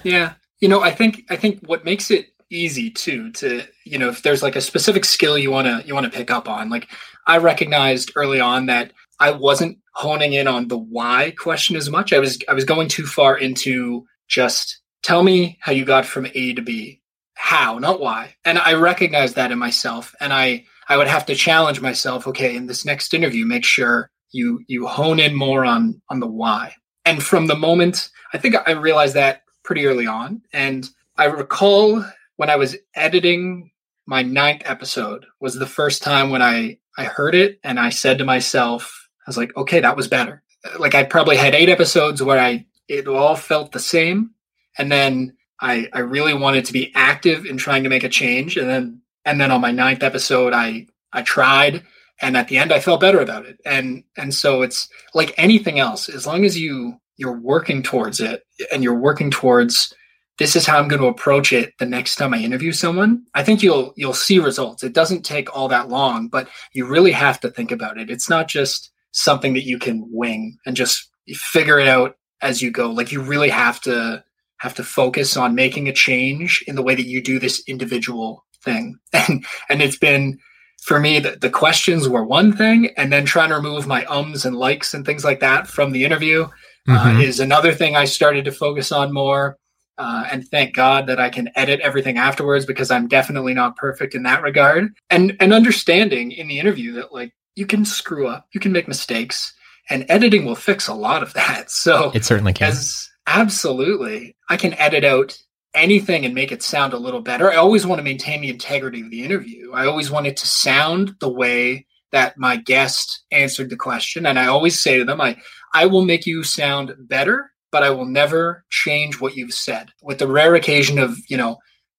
yeah, 0.04 0.34
you 0.60 0.68
know, 0.68 0.80
I 0.80 0.92
think 0.92 1.24
I 1.28 1.34
think 1.34 1.66
what 1.66 1.84
makes 1.84 2.10
it 2.12 2.28
easy 2.50 2.88
too 2.90 3.30
to 3.32 3.62
you 3.84 3.98
know 3.98 4.08
if 4.08 4.22
there's 4.22 4.42
like 4.42 4.56
a 4.56 4.60
specific 4.60 5.04
skill 5.04 5.36
you 5.36 5.50
want 5.50 5.66
to 5.66 5.86
you 5.86 5.92
want 5.92 6.10
to 6.10 6.16
pick 6.16 6.30
up 6.30 6.48
on 6.48 6.70
like 6.70 6.88
i 7.26 7.36
recognized 7.36 8.10
early 8.16 8.40
on 8.40 8.64
that 8.64 8.90
i 9.20 9.30
wasn't 9.30 9.76
honing 9.92 10.32
in 10.32 10.48
on 10.48 10.66
the 10.68 10.78
why 10.78 11.30
question 11.38 11.76
as 11.76 11.90
much 11.90 12.10
i 12.10 12.18
was 12.18 12.38
i 12.48 12.54
was 12.54 12.64
going 12.64 12.88
too 12.88 13.04
far 13.04 13.36
into 13.36 14.06
just 14.28 14.80
tell 15.02 15.22
me 15.22 15.58
how 15.60 15.72
you 15.72 15.84
got 15.84 16.06
from 16.06 16.26
a 16.34 16.54
to 16.54 16.62
b 16.62 17.02
how 17.34 17.78
not 17.78 18.00
why 18.00 18.34
and 18.46 18.58
i 18.58 18.72
recognized 18.72 19.34
that 19.34 19.52
in 19.52 19.58
myself 19.58 20.14
and 20.18 20.32
i 20.32 20.64
i 20.88 20.96
would 20.96 21.06
have 21.06 21.26
to 21.26 21.34
challenge 21.34 21.82
myself 21.82 22.26
okay 22.26 22.56
in 22.56 22.66
this 22.66 22.82
next 22.82 23.12
interview 23.12 23.44
make 23.44 23.64
sure 23.64 24.10
you 24.32 24.62
you 24.66 24.86
hone 24.86 25.20
in 25.20 25.34
more 25.34 25.64
on 25.64 26.00
on 26.10 26.20
the 26.20 26.26
why. 26.26 26.74
And 27.04 27.22
from 27.22 27.46
the 27.46 27.56
moment 27.56 28.10
i 28.32 28.38
think 28.38 28.54
i 28.66 28.72
realized 28.72 29.14
that 29.14 29.42
pretty 29.64 29.86
early 29.86 30.06
on. 30.06 30.42
And 30.52 30.88
i 31.16 31.24
recall 31.24 32.04
when 32.36 32.50
i 32.50 32.56
was 32.56 32.76
editing 32.94 33.70
my 34.06 34.22
ninth 34.22 34.62
episode 34.64 35.26
was 35.40 35.54
the 35.54 35.66
first 35.66 36.02
time 36.02 36.30
when 36.30 36.42
i 36.42 36.78
i 36.96 37.04
heard 37.04 37.34
it 37.34 37.58
and 37.64 37.78
i 37.78 37.90
said 37.90 38.18
to 38.18 38.24
myself 38.24 39.08
i 39.26 39.28
was 39.28 39.36
like 39.36 39.56
okay 39.56 39.80
that 39.80 39.96
was 39.96 40.08
better. 40.08 40.42
Like 40.78 40.94
i 40.94 41.04
probably 41.04 41.36
had 41.36 41.54
eight 41.54 41.68
episodes 41.68 42.22
where 42.22 42.38
i 42.38 42.64
it 42.88 43.06
all 43.06 43.36
felt 43.36 43.72
the 43.72 43.80
same. 43.80 44.30
And 44.76 44.90
then 44.90 45.36
i 45.60 45.88
i 45.92 46.00
really 46.00 46.34
wanted 46.34 46.64
to 46.66 46.72
be 46.72 46.92
active 46.94 47.46
in 47.46 47.56
trying 47.56 47.82
to 47.84 47.90
make 47.90 48.04
a 48.04 48.08
change. 48.08 48.56
And 48.56 48.68
then 48.68 49.00
and 49.24 49.40
then 49.40 49.50
on 49.50 49.60
my 49.60 49.70
ninth 49.70 50.02
episode 50.02 50.52
i 50.52 50.86
i 51.12 51.22
tried 51.22 51.82
and 52.20 52.36
at 52.36 52.48
the 52.48 52.58
end 52.58 52.72
i 52.72 52.80
felt 52.80 53.00
better 53.00 53.20
about 53.20 53.46
it. 53.46 53.58
And 53.64 54.04
and 54.16 54.34
so 54.34 54.62
it's 54.62 54.88
like 55.14 55.34
anything 55.36 55.78
else 55.78 56.08
as 56.08 56.26
long 56.26 56.44
as 56.44 56.58
you 56.58 57.00
you're 57.16 57.38
working 57.38 57.82
towards 57.82 58.20
it 58.20 58.44
and 58.72 58.82
you're 58.82 58.98
working 58.98 59.30
towards 59.30 59.92
this 60.38 60.54
is 60.54 60.66
how 60.66 60.78
i'm 60.78 60.88
going 60.88 61.02
to 61.02 61.08
approach 61.08 61.52
it 61.52 61.74
the 61.78 61.86
next 61.86 62.16
time 62.16 62.32
i 62.32 62.38
interview 62.38 62.72
someone 62.72 63.24
i 63.34 63.42
think 63.42 63.62
you'll 63.62 63.92
you'll 63.96 64.14
see 64.14 64.38
results. 64.38 64.82
It 64.82 64.92
doesn't 64.92 65.24
take 65.24 65.54
all 65.54 65.68
that 65.68 65.88
long 65.88 66.28
but 66.28 66.48
you 66.72 66.86
really 66.86 67.12
have 67.12 67.40
to 67.40 67.50
think 67.50 67.72
about 67.72 67.98
it. 67.98 68.10
It's 68.10 68.30
not 68.30 68.48
just 68.48 68.90
something 69.12 69.54
that 69.54 69.64
you 69.64 69.78
can 69.78 70.06
wing 70.10 70.58
and 70.66 70.76
just 70.76 71.10
figure 71.34 71.78
it 71.78 71.88
out 71.88 72.16
as 72.40 72.62
you 72.62 72.70
go. 72.70 72.90
Like 72.90 73.12
you 73.12 73.20
really 73.20 73.48
have 73.48 73.80
to 73.82 74.22
have 74.58 74.74
to 74.74 74.84
focus 74.84 75.36
on 75.36 75.54
making 75.54 75.88
a 75.88 75.92
change 75.92 76.64
in 76.66 76.74
the 76.74 76.82
way 76.82 76.94
that 76.94 77.06
you 77.06 77.22
do 77.22 77.38
this 77.38 77.62
individual 77.66 78.44
thing. 78.64 78.98
And 79.12 79.44
and 79.68 79.82
it's 79.82 79.98
been 79.98 80.38
for 80.88 80.98
me, 80.98 81.18
the, 81.18 81.32
the 81.32 81.50
questions 81.50 82.08
were 82.08 82.24
one 82.24 82.50
thing, 82.50 82.88
and 82.96 83.12
then 83.12 83.26
trying 83.26 83.50
to 83.50 83.56
remove 83.56 83.86
my 83.86 84.06
ums 84.06 84.46
and 84.46 84.56
likes 84.56 84.94
and 84.94 85.04
things 85.04 85.22
like 85.22 85.40
that 85.40 85.66
from 85.66 85.92
the 85.92 86.02
interview 86.02 86.44
uh, 86.88 86.98
mm-hmm. 86.98 87.16
uh, 87.18 87.20
is 87.20 87.40
another 87.40 87.74
thing 87.74 87.94
I 87.94 88.06
started 88.06 88.46
to 88.46 88.52
focus 88.52 88.90
on 88.90 89.12
more. 89.12 89.58
Uh, 89.98 90.26
and 90.32 90.48
thank 90.48 90.74
God 90.74 91.06
that 91.08 91.20
I 91.20 91.28
can 91.28 91.50
edit 91.56 91.80
everything 91.80 92.16
afterwards 92.16 92.64
because 92.64 92.90
I'm 92.90 93.06
definitely 93.06 93.52
not 93.52 93.76
perfect 93.76 94.14
in 94.14 94.22
that 94.22 94.42
regard. 94.42 94.94
And 95.10 95.36
and 95.40 95.52
understanding 95.52 96.32
in 96.32 96.48
the 96.48 96.58
interview 96.58 96.94
that 96.94 97.12
like 97.12 97.34
you 97.54 97.66
can 97.66 97.84
screw 97.84 98.26
up, 98.26 98.46
you 98.54 98.60
can 98.60 98.72
make 98.72 98.88
mistakes, 98.88 99.52
and 99.90 100.06
editing 100.08 100.46
will 100.46 100.54
fix 100.54 100.88
a 100.88 100.94
lot 100.94 101.22
of 101.22 101.34
that. 101.34 101.70
So 101.70 102.12
it 102.14 102.24
certainly 102.24 102.54
can. 102.54 102.70
As, 102.70 103.10
absolutely, 103.26 104.36
I 104.48 104.56
can 104.56 104.72
edit 104.74 105.04
out 105.04 105.38
anything 105.78 106.24
and 106.24 106.34
make 106.34 106.52
it 106.52 106.62
sound 106.62 106.92
a 106.92 106.98
little 106.98 107.20
better. 107.20 107.50
I 107.50 107.56
always 107.56 107.86
want 107.86 107.98
to 107.98 108.04
maintain 108.04 108.40
the 108.40 108.50
integrity 108.50 109.00
of 109.00 109.10
the 109.10 109.24
interview. 109.24 109.72
I 109.72 109.86
always 109.86 110.10
want 110.10 110.26
it 110.26 110.36
to 110.38 110.46
sound 110.46 111.14
the 111.20 111.28
way 111.28 111.86
that 112.12 112.38
my 112.38 112.56
guest 112.56 113.24
answered 113.30 113.70
the 113.70 113.76
question. 113.76 114.26
And 114.26 114.38
I 114.38 114.46
always 114.46 114.80
say 114.80 114.98
to 114.98 115.04
them, 115.04 115.20
I, 115.20 115.36
I 115.74 115.86
will 115.86 116.04
make 116.04 116.26
you 116.26 116.42
sound 116.42 116.94
better, 116.98 117.52
but 117.70 117.82
I 117.82 117.90
will 117.90 118.06
never 118.06 118.64
change 118.70 119.20
what 119.20 119.36
you've 119.36 119.54
said. 119.54 119.90
With 120.02 120.18
the 120.18 120.26
rare 120.26 120.54
occasion 120.54 120.98
of, 120.98 121.18
you 121.28 121.36
know, 121.36 121.58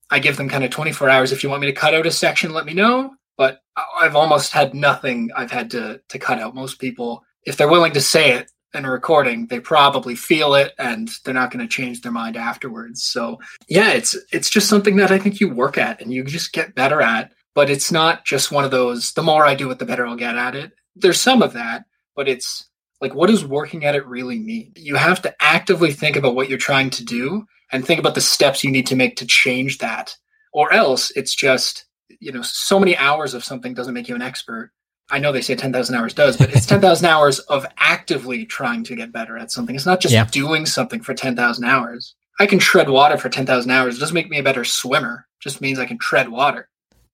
I 0.09 0.19
give 0.19 0.37
them 0.37 0.49
kind 0.49 0.63
of 0.63 0.71
24 0.71 1.09
hours. 1.09 1.31
If 1.31 1.43
you 1.43 1.49
want 1.49 1.61
me 1.61 1.67
to 1.67 1.73
cut 1.73 1.93
out 1.93 2.07
a 2.07 2.11
section, 2.11 2.53
let 2.53 2.65
me 2.65 2.73
know. 2.73 3.11
But 3.37 3.61
I've 3.97 4.15
almost 4.15 4.51
had 4.51 4.73
nothing 4.73 5.29
I've 5.35 5.51
had 5.51 5.71
to, 5.71 6.01
to 6.09 6.19
cut 6.19 6.39
out. 6.39 6.55
Most 6.55 6.79
people, 6.79 7.23
if 7.45 7.55
they're 7.55 7.69
willing 7.69 7.93
to 7.93 8.01
say 8.01 8.33
it, 8.33 8.51
in 8.73 8.85
a 8.85 8.91
recording, 8.91 9.47
they 9.47 9.59
probably 9.59 10.15
feel 10.15 10.53
it 10.53 10.73
and 10.77 11.09
they're 11.23 11.33
not 11.33 11.51
going 11.51 11.65
to 11.65 11.73
change 11.73 12.01
their 12.01 12.11
mind 12.11 12.37
afterwards. 12.37 13.03
So 13.03 13.39
yeah, 13.67 13.91
it's 13.91 14.15
it's 14.31 14.49
just 14.49 14.69
something 14.69 14.97
that 14.97 15.11
I 15.11 15.19
think 15.19 15.39
you 15.39 15.49
work 15.49 15.77
at 15.77 16.01
and 16.01 16.13
you 16.13 16.23
just 16.23 16.53
get 16.53 16.75
better 16.75 17.01
at. 17.01 17.31
But 17.55 17.69
it's 17.69 17.91
not 17.91 18.25
just 18.25 18.51
one 18.51 18.63
of 18.63 18.71
those. 18.71 19.13
The 19.13 19.23
more 19.23 19.45
I 19.45 19.55
do 19.55 19.69
it, 19.71 19.79
the 19.79 19.85
better 19.85 20.05
I'll 20.05 20.15
get 20.15 20.37
at 20.37 20.55
it. 20.55 20.71
There's 20.95 21.19
some 21.19 21.41
of 21.41 21.53
that, 21.53 21.85
but 22.15 22.27
it's 22.27 22.69
like 23.01 23.15
what 23.15 23.29
does 23.29 23.45
working 23.45 23.85
at 23.85 23.95
it 23.95 24.05
really 24.05 24.39
mean? 24.39 24.71
You 24.75 24.95
have 24.95 25.21
to 25.23 25.35
actively 25.41 25.91
think 25.91 26.15
about 26.15 26.35
what 26.35 26.47
you're 26.47 26.57
trying 26.57 26.89
to 26.91 27.03
do 27.03 27.45
and 27.71 27.85
think 27.85 27.99
about 27.99 28.15
the 28.15 28.21
steps 28.21 28.63
you 28.63 28.71
need 28.71 28.87
to 28.87 28.95
make 28.95 29.15
to 29.17 29.25
change 29.25 29.79
that, 29.79 30.15
or 30.53 30.71
else 30.71 31.11
it's 31.15 31.33
just 31.33 31.85
you 32.19 32.31
know 32.31 32.41
so 32.43 32.79
many 32.79 32.95
hours 32.97 33.33
of 33.33 33.43
something 33.43 33.73
doesn't 33.73 33.93
make 33.93 34.09
you 34.09 34.15
an 34.15 34.21
expert 34.21 34.71
I 35.11 35.19
know 35.19 35.31
they 35.31 35.41
say 35.41 35.55
10,000 35.55 35.95
hours 35.95 36.13
does, 36.13 36.37
but 36.37 36.53
it's 36.53 36.65
10,000 36.67 37.05
hours 37.05 37.39
of 37.39 37.65
actively 37.77 38.45
trying 38.45 38.83
to 38.85 38.95
get 38.95 39.11
better 39.11 39.37
at 39.37 39.51
something. 39.51 39.75
It's 39.75 39.85
not 39.85 40.01
just 40.01 40.13
yeah. 40.13 40.25
doing 40.25 40.65
something 40.65 41.01
for 41.01 41.13
10,000 41.13 41.63
hours. 41.63 42.15
I 42.39 42.45
can 42.45 42.59
tread 42.59 42.89
water 42.89 43.17
for 43.17 43.29
10,000 43.29 43.69
hours. 43.69 43.97
It 43.97 43.99
doesn't 43.99 44.13
make 44.13 44.29
me 44.29 44.39
a 44.39 44.43
better 44.43 44.63
swimmer. 44.63 45.27
It 45.39 45.43
just 45.43 45.61
means 45.61 45.79
I 45.79 45.85
can 45.85 45.97
tread 45.97 46.29
water. 46.29 46.69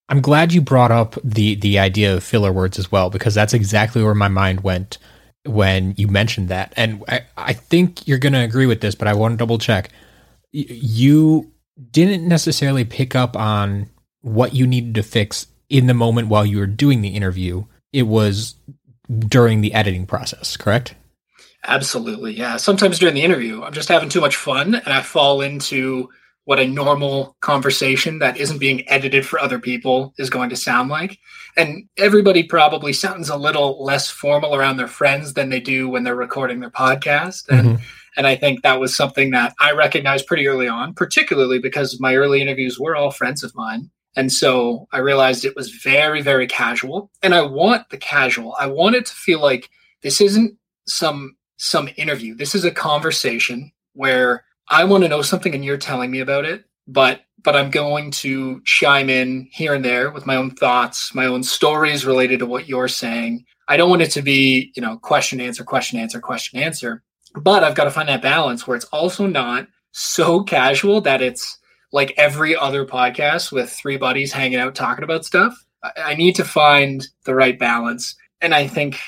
I'm 0.08 0.20
glad 0.20 0.52
you 0.52 0.60
brought 0.60 0.92
up 0.92 1.16
the 1.24 1.56
the 1.56 1.80
idea 1.80 2.14
of 2.14 2.22
filler 2.22 2.52
words 2.52 2.78
as 2.78 2.92
well 2.92 3.10
because 3.10 3.34
that's 3.34 3.52
exactly 3.52 4.04
where 4.04 4.14
my 4.14 4.28
mind 4.28 4.60
went 4.60 4.98
when 5.44 5.94
you 5.96 6.06
mentioned 6.06 6.48
that. 6.48 6.72
And 6.76 7.02
I, 7.08 7.22
I 7.36 7.52
think 7.52 8.06
you're 8.06 8.18
going 8.18 8.32
to 8.32 8.40
agree 8.40 8.66
with 8.66 8.80
this, 8.80 8.94
but 8.94 9.08
I 9.08 9.14
want 9.14 9.32
to 9.32 9.36
double 9.36 9.58
check. 9.58 9.90
You 10.52 11.52
didn't 11.90 12.26
necessarily 12.26 12.84
pick 12.84 13.14
up 13.16 13.36
on 13.36 13.90
what 14.20 14.54
you 14.54 14.66
needed 14.66 14.94
to 14.94 15.02
fix 15.02 15.46
in 15.68 15.86
the 15.86 15.94
moment 15.94 16.28
while 16.28 16.46
you 16.46 16.58
were 16.58 16.66
doing 16.66 17.00
the 17.00 17.08
interview 17.08 17.64
it 17.96 18.02
was 18.02 18.56
during 19.20 19.62
the 19.62 19.72
editing 19.72 20.04
process, 20.04 20.54
correct? 20.54 20.94
Absolutely. 21.64 22.34
Yeah. 22.34 22.58
Sometimes 22.58 22.98
during 22.98 23.14
the 23.14 23.22
interview, 23.22 23.62
I'm 23.62 23.72
just 23.72 23.88
having 23.88 24.10
too 24.10 24.20
much 24.20 24.36
fun 24.36 24.74
and 24.74 24.88
I 24.88 25.00
fall 25.00 25.40
into 25.40 26.10
what 26.44 26.60
a 26.60 26.66
normal 26.66 27.36
conversation 27.40 28.18
that 28.18 28.36
isn't 28.36 28.58
being 28.58 28.86
edited 28.86 29.24
for 29.24 29.40
other 29.40 29.58
people 29.58 30.12
is 30.18 30.28
going 30.28 30.50
to 30.50 30.56
sound 30.56 30.90
like. 30.90 31.18
And 31.56 31.88
everybody 31.96 32.42
probably 32.42 32.92
sounds 32.92 33.30
a 33.30 33.36
little 33.36 33.82
less 33.82 34.10
formal 34.10 34.54
around 34.54 34.76
their 34.76 34.86
friends 34.86 35.32
than 35.32 35.48
they 35.48 35.58
do 35.58 35.88
when 35.88 36.04
they're 36.04 36.14
recording 36.14 36.60
their 36.60 36.70
podcast. 36.70 37.48
And 37.48 37.66
mm-hmm. 37.66 37.82
and 38.18 38.26
I 38.26 38.36
think 38.36 38.62
that 38.62 38.78
was 38.78 38.94
something 38.94 39.30
that 39.30 39.54
I 39.58 39.72
recognized 39.72 40.26
pretty 40.26 40.46
early 40.46 40.68
on, 40.68 40.92
particularly 40.92 41.60
because 41.60 41.98
my 41.98 42.14
early 42.14 42.42
interviews 42.42 42.78
were 42.78 42.94
all 42.94 43.10
friends 43.10 43.42
of 43.42 43.54
mine. 43.54 43.90
And 44.16 44.32
so 44.32 44.88
I 44.92 44.98
realized 44.98 45.44
it 45.44 45.54
was 45.54 45.70
very, 45.70 46.22
very 46.22 46.46
casual. 46.46 47.10
And 47.22 47.34
I 47.34 47.42
want 47.42 47.90
the 47.90 47.98
casual. 47.98 48.56
I 48.58 48.66
want 48.66 48.96
it 48.96 49.06
to 49.06 49.14
feel 49.14 49.40
like 49.40 49.68
this 50.02 50.20
isn't 50.20 50.56
some 50.86 51.36
some 51.58 51.88
interview. 51.96 52.34
This 52.34 52.54
is 52.54 52.64
a 52.64 52.70
conversation 52.70 53.72
where 53.94 54.44
I 54.68 54.84
want 54.84 55.04
to 55.04 55.08
know 55.08 55.22
something 55.22 55.54
and 55.54 55.64
you're 55.64 55.76
telling 55.76 56.10
me 56.10 56.20
about 56.20 56.44
it, 56.44 56.64
but 56.86 57.22
but 57.42 57.54
I'm 57.54 57.70
going 57.70 58.10
to 58.12 58.60
chime 58.64 59.08
in 59.08 59.48
here 59.52 59.74
and 59.74 59.84
there 59.84 60.10
with 60.10 60.26
my 60.26 60.36
own 60.36 60.50
thoughts, 60.50 61.14
my 61.14 61.26
own 61.26 61.42
stories 61.42 62.04
related 62.04 62.40
to 62.40 62.46
what 62.46 62.68
you're 62.68 62.88
saying. 62.88 63.44
I 63.68 63.76
don't 63.76 63.90
want 63.90 64.02
it 64.02 64.10
to 64.12 64.22
be, 64.22 64.72
you 64.74 64.82
know, 64.82 64.96
question 64.98 65.40
answer 65.40 65.62
question 65.62 65.98
answer 65.98 66.20
question 66.20 66.58
answer, 66.58 67.02
but 67.34 67.62
I've 67.62 67.74
got 67.74 67.84
to 67.84 67.90
find 67.90 68.08
that 68.08 68.22
balance 68.22 68.66
where 68.66 68.76
it's 68.76 68.86
also 68.86 69.26
not 69.26 69.68
so 69.92 70.42
casual 70.42 71.00
that 71.02 71.22
it's 71.22 71.58
like 71.92 72.14
every 72.16 72.56
other 72.56 72.84
podcast 72.84 73.52
with 73.52 73.70
three 73.70 73.96
buddies 73.96 74.32
hanging 74.32 74.58
out 74.58 74.74
talking 74.74 75.04
about 75.04 75.24
stuff. 75.24 75.54
I 75.96 76.14
need 76.14 76.34
to 76.36 76.44
find 76.44 77.06
the 77.24 77.34
right 77.34 77.58
balance. 77.58 78.16
And 78.40 78.54
I 78.54 78.66
think 78.66 78.98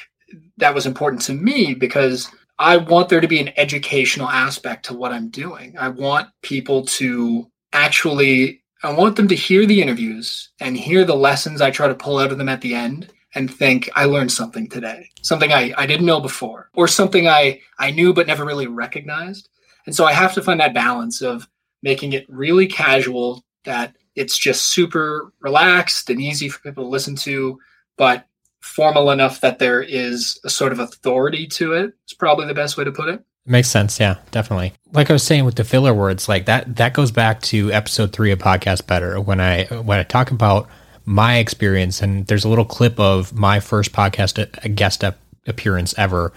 that 0.59 0.75
was 0.75 0.87
important 0.87 1.23
to 1.23 1.33
me 1.33 1.75
because 1.75 2.31
I 2.59 2.77
want 2.77 3.09
there 3.09 3.21
to 3.21 3.29
be 3.29 3.41
an 3.41 3.53
educational 3.57 4.29
aspect 4.29 4.87
to 4.87 4.95
what 4.95 5.13
I'm 5.13 5.29
doing. 5.29 5.77
I 5.79 5.89
want 5.89 6.29
people 6.43 6.85
to 6.87 7.51
actually, 7.73 8.63
I 8.83 8.93
want 8.93 9.17
them 9.17 9.29
to 9.29 9.35
hear 9.35 9.67
the 9.67 9.81
interviews 9.83 10.51
and 10.61 10.77
hear 10.77 11.05
the 11.05 11.17
lessons 11.17 11.61
I 11.61 11.71
try 11.71 11.89
to 11.89 11.95
pull 11.95 12.19
out 12.19 12.33
of 12.33 12.39
them 12.39 12.49
at 12.49 12.61
the 12.61 12.75
end 12.75 13.13
and 13.35 13.53
think 13.53 13.91
I 13.95 14.07
learned 14.07 14.33
something 14.33 14.69
today, 14.69 15.11
something 15.23 15.53
I, 15.53 15.73
I 15.77 15.87
didn't 15.87 16.07
know 16.07 16.21
before, 16.21 16.71
or 16.75 16.89
something 16.89 17.29
I, 17.29 17.61
I 17.79 17.91
knew 17.91 18.13
but 18.13 18.27
never 18.27 18.45
really 18.45 18.67
recognized. 18.67 19.49
And 19.87 19.95
so 19.95 20.05
I 20.05 20.13
have 20.13 20.35
to 20.35 20.43
find 20.43 20.61
that 20.61 20.75
balance 20.75 21.23
of 21.23 21.49
making 21.83 22.13
it 22.13 22.27
really 22.29 22.67
casual, 22.67 23.45
that 23.65 23.97
it's 24.15 24.37
just 24.37 24.67
super 24.67 25.33
relaxed 25.41 26.11
and 26.11 26.21
easy 26.21 26.49
for 26.49 26.61
people 26.61 26.85
to 26.85 26.91
listen 26.91 27.17
to, 27.17 27.59
but 27.97 28.27
formal 28.61 29.11
enough 29.11 29.41
that 29.41 29.59
there 29.59 29.83
is 29.83 30.41
a 30.45 30.51
sort 30.51 30.73
of 30.73 30.81
authority 30.81 31.47
to 31.47 31.73
it. 31.73 31.93
It's 32.05 32.15
probably 32.15 32.47
the 32.47 32.55
best 32.55 32.77
way 32.77 32.85
to 32.85 32.93
put 32.93 33.09
it. 33.09 33.23
Makes 33.47 33.69
sense, 33.69 33.99
yeah, 33.99 34.17
definitely. 34.31 34.75
Like 34.93 35.09
I 35.09 35.15
was 35.15 35.23
saying 35.23 35.47
with 35.47 35.55
the 35.55 35.65
filler 35.65 35.95
words, 35.95 36.29
like 36.29 36.47
that 36.47 36.77
that 36.77 36.93
goes 36.93 37.11
back 37.11 37.41
to 37.43 37.73
episode 37.73 38.13
3 38.13 38.33
of 38.33 38.39
podcast 38.39 38.87
better 38.87 39.21
when 39.21 39.41
I 39.41 39.65
when 39.65 39.99
I 39.99 40.03
talk 40.03 40.31
about 40.31 40.69
my 41.07 41.39
experience 41.39 42.03
and 42.03 42.27
there's 42.27 42.45
a 42.45 42.49
little 42.51 42.67
clip 42.67 43.01
of 43.01 43.33
my 43.33 43.61
first 43.61 43.93
podcast 43.93 44.39
a 44.63 44.69
guest 44.69 45.03
appearance 45.47 45.95
ever 45.97 46.35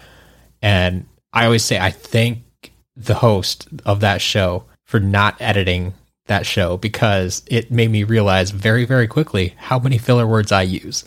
and 0.62 1.06
I 1.34 1.44
always 1.44 1.66
say 1.66 1.78
I 1.78 1.92
thank 1.92 2.72
the 2.96 3.16
host 3.16 3.68
of 3.86 4.00
that 4.00 4.22
show 4.22 4.64
for 4.92 5.00
not 5.00 5.36
editing 5.42 5.94
that 6.28 6.46
show 6.46 6.78
because 6.78 7.42
it 7.48 7.72
made 7.72 7.90
me 7.90 8.04
realize 8.04 8.52
very 8.52 8.86
very 8.86 9.08
quickly 9.08 9.56
how 9.58 9.80
many 9.80 9.98
filler 9.98 10.28
words 10.28 10.52
I 10.52 10.62
use 10.62 11.04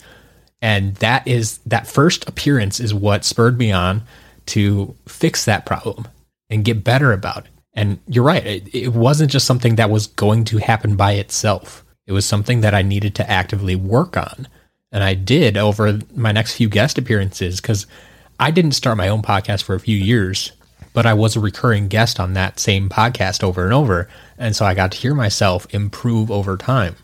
and 0.61 0.95
that 0.95 1.27
is 1.27 1.59
that 1.59 1.87
first 1.87 2.27
appearance 2.27 2.79
is 2.79 2.91
what 2.91 3.23
spurred 3.23 3.59
me 3.59 3.71
on 3.71 4.01
to 4.47 4.95
fix 5.07 5.45
that 5.45 5.65
problem 5.65 6.07
and 6.49 6.65
get 6.65 6.83
better 6.83 7.11
about 7.13 7.45
it. 7.45 7.51
And 7.73 7.99
you're 8.07 8.23
right, 8.23 8.45
it, 8.45 8.73
it 8.73 8.93
wasn't 8.93 9.31
just 9.31 9.45
something 9.45 9.75
that 9.75 9.89
was 9.89 10.07
going 10.07 10.45
to 10.45 10.57
happen 10.57 10.95
by 10.95 11.13
itself. 11.13 11.83
It 12.07 12.13
was 12.13 12.25
something 12.25 12.61
that 12.61 12.73
I 12.73 12.81
needed 12.81 13.15
to 13.15 13.29
actively 13.29 13.75
work 13.75 14.15
on. 14.15 14.47
And 14.91 15.03
I 15.03 15.13
did 15.13 15.57
over 15.57 15.99
my 16.15 16.31
next 16.31 16.55
few 16.55 16.69
guest 16.69 16.97
appearances 16.97 17.59
because 17.59 17.85
I 18.39 18.49
didn't 18.51 18.71
start 18.71 18.97
my 18.97 19.09
own 19.09 19.21
podcast 19.21 19.63
for 19.63 19.75
a 19.75 19.79
few 19.79 19.97
years, 19.97 20.51
but 20.95 21.05
I 21.05 21.13
was 21.13 21.35
a 21.35 21.41
recurring 21.41 21.89
guest 21.89 22.21
on 22.21 22.33
that 22.33 22.57
same 22.57 22.87
podcast 22.87 23.43
over 23.43 23.65
and 23.65 23.73
over. 23.73 24.07
And 24.37 24.55
so 24.55 24.65
I 24.65 24.73
got 24.73 24.93
to 24.93 24.97
hear 24.97 25.13
myself 25.13 25.67
improve 25.71 26.31
over 26.31 26.55
time. 26.55 26.95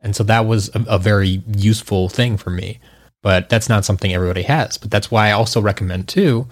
And 0.00 0.16
so 0.16 0.24
that 0.24 0.46
was 0.46 0.74
a, 0.74 0.82
a, 0.88 0.98
very 0.98 1.42
useful 1.54 2.08
thing 2.08 2.38
for 2.38 2.48
me. 2.48 2.80
But 3.22 3.50
that's 3.50 3.68
not 3.68 3.84
something 3.84 4.14
everybody 4.14 4.42
has. 4.44 4.78
But 4.78 4.90
that's 4.90 5.10
why 5.10 5.28
I 5.28 5.32
also 5.32 5.60
recommend 5.60 6.08
too, 6.08 6.48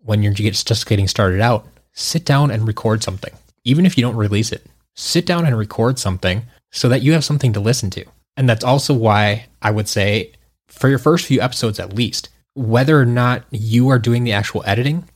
when 0.00 0.22
you're 0.22 0.34
just 0.34 0.86
getting 0.86 1.08
started 1.08 1.40
out, 1.40 1.66
sit 1.94 2.26
down 2.26 2.50
and 2.50 2.68
record 2.68 3.02
something. 3.02 3.32
Even 3.64 3.86
if 3.86 3.96
you 3.96 4.02
don't 4.02 4.16
release 4.16 4.52
it, 4.52 4.66
sit 4.94 5.24
down 5.24 5.46
and 5.46 5.56
record 5.56 5.98
something 5.98 6.42
so 6.70 6.90
that 6.90 7.00
you 7.00 7.14
have 7.14 7.24
something 7.24 7.54
to 7.54 7.60
listen 7.60 7.88
to. 7.88 8.04
And 8.36 8.46
that's 8.46 8.64
also 8.64 8.92
why 8.92 9.46
I 9.62 9.70
would 9.70 9.88
say 9.88 10.32
for 10.66 10.90
your 10.90 10.98
first 10.98 11.24
few 11.24 11.40
episodes 11.40 11.80
at 11.80 11.94
least, 11.94 12.28
whether 12.52 13.00
or 13.00 13.06
not 13.06 13.44
you 13.50 13.88
are 13.88 13.98
doing 13.98 14.24
the 14.24 14.32
actual 14.32 14.62
editing, 14.66 15.08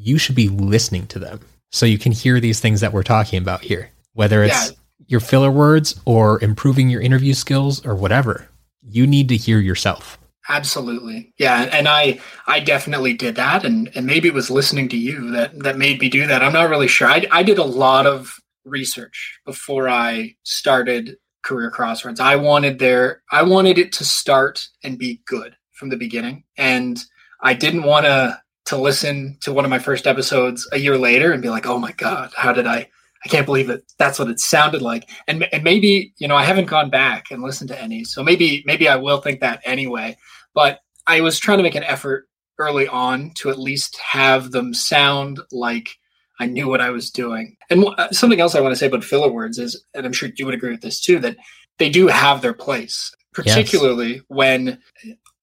you 0.00 0.18
should 0.18 0.34
be 0.34 0.48
listening 0.48 1.06
to 1.08 1.18
them 1.18 1.40
so 1.70 1.86
you 1.86 1.98
can 1.98 2.12
hear 2.12 2.40
these 2.40 2.60
things 2.60 2.80
that 2.80 2.92
we're 2.92 3.02
talking 3.02 3.40
about 3.40 3.60
here. 3.60 3.90
Whether 4.14 4.42
it's 4.42 4.70
yeah 4.70 4.76
your 5.10 5.20
filler 5.20 5.50
words 5.50 6.00
or 6.04 6.42
improving 6.42 6.88
your 6.88 7.00
interview 7.00 7.34
skills 7.34 7.84
or 7.84 7.96
whatever. 7.96 8.48
You 8.80 9.08
need 9.08 9.28
to 9.30 9.36
hear 9.36 9.58
yourself. 9.58 10.18
Absolutely. 10.48 11.34
Yeah. 11.36 11.68
And 11.72 11.88
I 11.88 12.20
I 12.46 12.60
definitely 12.60 13.14
did 13.14 13.34
that. 13.34 13.64
And 13.64 13.90
and 13.94 14.06
maybe 14.06 14.28
it 14.28 14.34
was 14.34 14.50
listening 14.50 14.88
to 14.90 14.96
you 14.96 15.32
that 15.32 15.58
that 15.58 15.76
made 15.76 16.00
me 16.00 16.08
do 16.08 16.26
that. 16.28 16.42
I'm 16.42 16.52
not 16.52 16.70
really 16.70 16.86
sure. 16.88 17.08
I, 17.08 17.26
I 17.30 17.42
did 17.42 17.58
a 17.58 17.64
lot 17.64 18.06
of 18.06 18.36
research 18.64 19.40
before 19.44 19.88
I 19.88 20.36
started 20.44 21.16
Career 21.42 21.70
Crossroads. 21.70 22.20
I 22.20 22.36
wanted 22.36 22.78
there 22.78 23.22
I 23.32 23.42
wanted 23.42 23.78
it 23.78 23.92
to 23.94 24.04
start 24.04 24.68
and 24.84 24.96
be 24.96 25.22
good 25.26 25.56
from 25.72 25.88
the 25.88 25.96
beginning. 25.96 26.44
And 26.56 27.02
I 27.42 27.54
didn't 27.54 27.82
want 27.82 28.06
to 28.06 28.40
to 28.70 28.76
listen 28.76 29.36
to 29.40 29.52
one 29.52 29.64
of 29.64 29.70
my 29.70 29.78
first 29.78 30.06
episodes 30.06 30.66
a 30.72 30.78
year 30.78 30.96
later 30.96 31.32
and 31.32 31.42
be 31.42 31.50
like, 31.50 31.66
oh 31.66 31.78
my 31.78 31.92
God, 31.92 32.32
how 32.36 32.52
did 32.52 32.66
I 32.66 32.88
I 33.24 33.28
can't 33.28 33.44
believe 33.44 33.66
that 33.66 33.82
that's 33.98 34.18
what 34.18 34.30
it 34.30 34.40
sounded 34.40 34.80
like. 34.80 35.10
And, 35.28 35.46
and 35.52 35.62
maybe, 35.62 36.14
you 36.16 36.26
know, 36.26 36.36
I 36.36 36.44
haven't 36.44 36.70
gone 36.70 36.88
back 36.88 37.30
and 37.30 37.42
listened 37.42 37.68
to 37.68 37.78
any. 37.78 38.02
So 38.04 38.22
maybe, 38.22 38.62
maybe 38.64 38.88
I 38.88 38.96
will 38.96 39.20
think 39.20 39.40
that 39.40 39.60
anyway. 39.62 40.16
But 40.54 40.80
I 41.06 41.20
was 41.20 41.38
trying 41.38 41.58
to 41.58 41.62
make 41.62 41.74
an 41.74 41.84
effort 41.84 42.28
early 42.58 42.88
on 42.88 43.32
to 43.34 43.50
at 43.50 43.58
least 43.58 43.98
have 43.98 44.52
them 44.52 44.72
sound 44.72 45.38
like 45.52 45.90
I 46.38 46.46
knew 46.46 46.66
what 46.66 46.80
I 46.80 46.88
was 46.88 47.10
doing. 47.10 47.56
And 47.68 47.84
uh, 47.98 48.10
something 48.10 48.40
else 48.40 48.54
I 48.54 48.60
want 48.60 48.72
to 48.72 48.78
say 48.78 48.86
about 48.86 49.04
filler 49.04 49.30
words 49.30 49.58
is, 49.58 49.84
and 49.92 50.06
I'm 50.06 50.14
sure 50.14 50.30
you 50.36 50.46
would 50.46 50.54
agree 50.54 50.70
with 50.70 50.80
this 50.80 50.98
too, 50.98 51.18
that 51.18 51.36
they 51.78 51.90
do 51.90 52.06
have 52.06 52.40
their 52.40 52.54
place, 52.54 53.14
particularly 53.34 54.14
yes. 54.14 54.22
when 54.28 54.78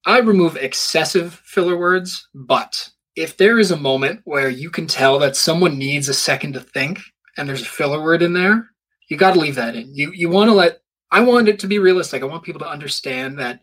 I 0.08 0.20
remove 0.22 0.56
excessive 0.56 1.40
filler 1.46 1.78
words. 1.78 2.28
But 2.34 2.90
if 3.18 3.36
there 3.36 3.58
is 3.58 3.72
a 3.72 3.78
moment 3.78 4.22
where 4.26 4.48
you 4.48 4.70
can 4.70 4.86
tell 4.86 5.18
that 5.20 5.36
someone 5.36 5.78
needs 5.78 6.08
a 6.08 6.14
second 6.14 6.54
to 6.54 6.60
think, 6.62 7.00
and 7.36 7.50
there's 7.50 7.64
a 7.64 7.66
filler 7.66 8.02
word 8.02 8.22
in 8.22 8.34
there, 8.34 8.70
you 9.10 9.18
got 9.18 9.34
to 9.34 9.40
leave 9.40 9.56
that 9.56 9.76
in. 9.76 9.94
You 9.94 10.12
you 10.14 10.30
want 10.30 10.50
to 10.50 10.54
let 10.54 10.82
I 11.12 11.22
want 11.22 11.50
it 11.50 11.60
to 11.60 11.68
be 11.68 11.80
realistic. 11.80 12.22
I 12.22 12.28
want 12.28 12.44
people 12.44 12.60
to 12.60 12.70
understand 12.70 13.40
that 13.40 13.62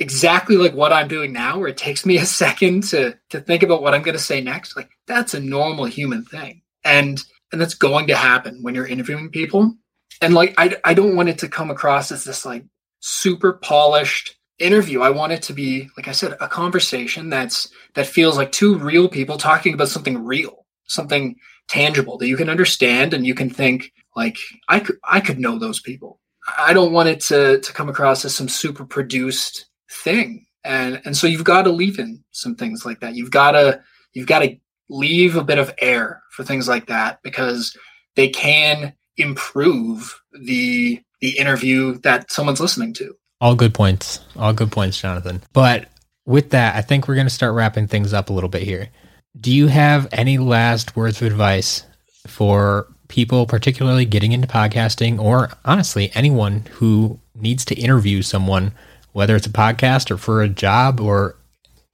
exactly 0.00 0.56
like 0.56 0.72
what 0.72 0.92
I'm 0.92 1.08
doing 1.08 1.32
now, 1.32 1.58
where 1.58 1.68
it 1.68 1.76
takes 1.76 2.06
me 2.06 2.16
a 2.18 2.24
second 2.24 2.84
to 2.84 3.16
to 3.30 3.40
think 3.40 3.62
about 3.62 3.82
what 3.82 3.94
I'm 3.94 4.02
going 4.02 4.16
to 4.16 4.22
say 4.22 4.40
next. 4.40 4.76
Like 4.76 4.90
that's 5.06 5.34
a 5.34 5.40
normal 5.40 5.84
human 5.84 6.24
thing, 6.24 6.62
and 6.84 7.22
and 7.52 7.60
that's 7.60 7.74
going 7.74 8.06
to 8.06 8.16
happen 8.16 8.62
when 8.62 8.74
you're 8.74 8.86
interviewing 8.86 9.28
people. 9.30 9.74
And 10.22 10.32
like 10.32 10.54
I 10.56 10.74
I 10.84 10.94
don't 10.94 11.16
want 11.16 11.28
it 11.28 11.38
to 11.40 11.48
come 11.48 11.70
across 11.70 12.10
as 12.10 12.24
this 12.24 12.46
like 12.46 12.64
super 13.00 13.52
polished 13.52 14.36
interview. 14.58 15.00
I 15.00 15.10
want 15.10 15.32
it 15.32 15.42
to 15.42 15.52
be 15.52 15.88
like 15.96 16.08
I 16.08 16.12
said, 16.12 16.36
a 16.40 16.48
conversation 16.48 17.28
that's 17.28 17.68
that 17.94 18.06
feels 18.06 18.36
like 18.36 18.52
two 18.52 18.78
real 18.78 19.08
people 19.08 19.36
talking 19.36 19.74
about 19.74 19.88
something 19.88 20.22
real, 20.24 20.66
something 20.84 21.36
tangible 21.68 22.18
that 22.18 22.28
you 22.28 22.36
can 22.36 22.50
understand 22.50 23.14
and 23.14 23.26
you 23.26 23.34
can 23.34 23.50
think 23.50 23.92
like 24.16 24.36
I 24.68 24.80
could 24.80 24.96
I 25.04 25.20
could 25.20 25.38
know 25.38 25.58
those 25.58 25.80
people. 25.80 26.20
I 26.58 26.72
don't 26.72 26.92
want 26.92 27.08
it 27.08 27.20
to 27.22 27.60
to 27.60 27.72
come 27.72 27.88
across 27.88 28.24
as 28.24 28.34
some 28.34 28.48
super 28.48 28.84
produced 28.84 29.66
thing. 29.90 30.46
And 30.64 31.00
and 31.04 31.16
so 31.16 31.26
you've 31.26 31.44
got 31.44 31.62
to 31.62 31.70
leave 31.70 31.98
in 31.98 32.22
some 32.30 32.54
things 32.54 32.86
like 32.86 33.00
that. 33.00 33.14
You've 33.14 33.30
got 33.30 33.52
to 33.52 33.80
you've 34.12 34.26
got 34.26 34.40
to 34.40 34.56
leave 34.88 35.36
a 35.36 35.44
bit 35.44 35.58
of 35.58 35.74
air 35.80 36.22
for 36.30 36.44
things 36.44 36.68
like 36.68 36.86
that 36.86 37.22
because 37.22 37.76
they 38.14 38.28
can 38.28 38.94
improve 39.16 40.20
the 40.32 41.00
the 41.20 41.38
interview 41.38 41.98
that 42.00 42.30
someone's 42.30 42.60
listening 42.60 42.92
to. 42.94 43.16
All 43.44 43.54
good 43.54 43.74
points. 43.74 44.20
All 44.36 44.54
good 44.54 44.72
points, 44.72 44.98
Jonathan. 44.98 45.42
But 45.52 45.90
with 46.24 46.48
that, 46.52 46.76
I 46.76 46.80
think 46.80 47.06
we're 47.06 47.14
going 47.14 47.26
to 47.26 47.30
start 47.30 47.52
wrapping 47.52 47.88
things 47.88 48.14
up 48.14 48.30
a 48.30 48.32
little 48.32 48.48
bit 48.48 48.62
here. 48.62 48.88
Do 49.38 49.52
you 49.52 49.66
have 49.66 50.08
any 50.12 50.38
last 50.38 50.96
words 50.96 51.20
of 51.20 51.26
advice 51.26 51.84
for 52.26 52.86
people, 53.08 53.44
particularly 53.44 54.06
getting 54.06 54.32
into 54.32 54.48
podcasting, 54.48 55.20
or 55.20 55.50
honestly, 55.62 56.10
anyone 56.14 56.60
who 56.72 57.20
needs 57.34 57.66
to 57.66 57.74
interview 57.74 58.22
someone 58.22 58.72
whether 59.12 59.36
it's 59.36 59.46
a 59.46 59.50
podcast 59.50 60.10
or 60.10 60.16
for 60.16 60.40
a 60.40 60.48
job 60.48 60.98
or 60.98 61.36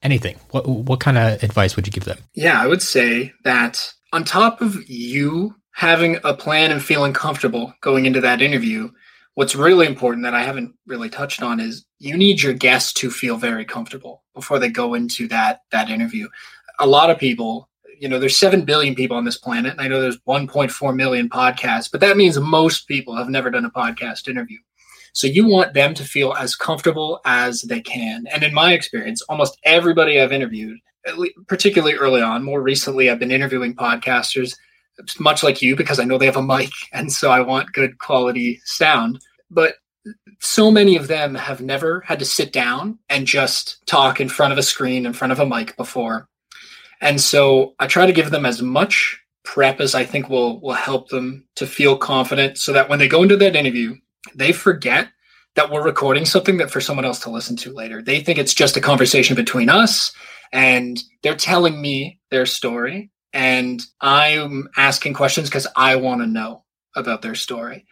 anything? 0.01 0.39
What 0.51 0.69
what 0.69 1.01
kind 1.01 1.17
of 1.17 1.43
advice 1.43 1.75
would 1.75 1.85
you 1.85 1.91
give 1.91 2.05
them? 2.05 2.19
Yeah, 2.33 2.61
I 2.61 2.67
would 2.67 2.81
say 2.81 3.33
that 3.43 3.93
on 4.13 4.23
top 4.23 4.61
of 4.61 4.89
you 4.89 5.55
having 5.73 6.17
a 6.23 6.33
plan 6.33 6.71
and 6.71 6.81
feeling 6.81 7.11
comfortable 7.11 7.73
going 7.81 8.05
into 8.05 8.21
that 8.21 8.41
interview, 8.41 8.89
what's 9.35 9.55
really 9.55 9.87
important 9.87 10.23
that 10.23 10.33
I 10.33 10.43
haven't 10.43 10.75
really 10.85 11.09
touched 11.09 11.41
on 11.41 11.59
is 11.59 11.85
you 11.99 12.17
need 12.17 12.41
your 12.41 12.53
guests 12.53 12.93
to 12.93 13.09
feel 13.09 13.37
very 13.37 13.65
comfortable 13.65 14.23
before 14.35 14.59
they 14.59 14.69
go 14.69 14.93
into 14.93 15.27
that 15.29 15.61
that 15.71 15.89
interview. 15.89 16.27
A 16.79 16.87
lot 16.87 17.09
of 17.09 17.17
people, 17.17 17.69
you 17.99 18.09
know, 18.09 18.19
there's 18.19 18.39
7 18.39 18.65
billion 18.65 18.95
people 18.95 19.17
on 19.17 19.25
this 19.25 19.37
planet 19.37 19.71
and 19.71 19.81
I 19.81 19.87
know 19.87 20.01
there's 20.01 20.19
1.4 20.27 20.95
million 20.95 21.29
podcasts, 21.29 21.89
but 21.91 22.01
that 22.01 22.17
means 22.17 22.39
most 22.39 22.87
people 22.87 23.15
have 23.15 23.29
never 23.29 23.49
done 23.49 23.65
a 23.65 23.71
podcast 23.71 24.27
interview. 24.27 24.57
So 25.13 25.27
you 25.27 25.45
want 25.45 25.73
them 25.73 25.93
to 25.95 26.03
feel 26.03 26.33
as 26.33 26.55
comfortable 26.55 27.19
as 27.25 27.61
they 27.63 27.81
can. 27.81 28.25
And 28.33 28.43
in 28.43 28.53
my 28.53 28.73
experience, 28.73 29.21
almost 29.23 29.59
everybody 29.63 30.19
I've 30.19 30.31
interviewed, 30.31 30.79
particularly 31.47 31.95
early 31.95 32.21
on, 32.21 32.43
more 32.43 32.61
recently, 32.61 33.09
I've 33.09 33.19
been 33.19 33.31
interviewing 33.31 33.75
podcasters, 33.75 34.55
much 35.19 35.43
like 35.43 35.61
you, 35.61 35.75
because 35.75 35.99
I 35.99 36.03
know 36.03 36.17
they 36.17 36.25
have 36.25 36.37
a 36.37 36.43
mic. 36.43 36.71
And 36.91 37.11
so 37.11 37.31
I 37.31 37.41
want 37.41 37.73
good 37.73 37.97
quality 37.99 38.61
sound. 38.65 39.19
But 39.49 39.75
so 40.39 40.71
many 40.71 40.95
of 40.95 41.07
them 41.07 41.35
have 41.35 41.61
never 41.61 42.01
had 42.01 42.19
to 42.19 42.25
sit 42.25 42.51
down 42.51 42.97
and 43.09 43.27
just 43.27 43.85
talk 43.85 44.19
in 44.19 44.29
front 44.29 44.53
of 44.53 44.57
a 44.57 44.63
screen, 44.63 45.05
in 45.05 45.13
front 45.13 45.31
of 45.31 45.39
a 45.39 45.45
mic 45.45 45.75
before. 45.77 46.27
And 47.01 47.19
so 47.19 47.75
I 47.79 47.87
try 47.87 48.05
to 48.05 48.13
give 48.13 48.31
them 48.31 48.45
as 48.45 48.61
much 48.61 49.19
prep 49.43 49.79
as 49.79 49.95
I 49.95 50.05
think 50.05 50.29
will 50.29 50.59
will 50.61 50.73
help 50.73 51.09
them 51.09 51.45
to 51.55 51.65
feel 51.65 51.97
confident 51.97 52.57
so 52.57 52.73
that 52.73 52.89
when 52.89 52.99
they 52.99 53.07
go 53.07 53.23
into 53.23 53.37
that 53.37 53.55
interview, 53.55 53.95
they 54.35 54.51
forget 54.51 55.09
that 55.55 55.69
we're 55.69 55.83
recording 55.83 56.25
something 56.25 56.57
that 56.57 56.71
for 56.71 56.79
someone 56.79 57.05
else 57.05 57.19
to 57.19 57.31
listen 57.31 57.55
to 57.57 57.73
later. 57.73 58.01
They 58.01 58.21
think 58.21 58.37
it's 58.37 58.53
just 58.53 58.77
a 58.77 58.81
conversation 58.81 59.35
between 59.35 59.69
us 59.69 60.13
and 60.53 61.01
they're 61.23 61.35
telling 61.35 61.81
me 61.81 62.19
their 62.29 62.45
story 62.45 63.11
and 63.33 63.81
I'm 63.99 64.69
asking 64.77 65.13
questions 65.13 65.49
because 65.49 65.67
I 65.75 65.95
want 65.95 66.21
to 66.21 66.27
know 66.27 66.63
about 66.95 67.21
their 67.21 67.35
story. 67.35 67.85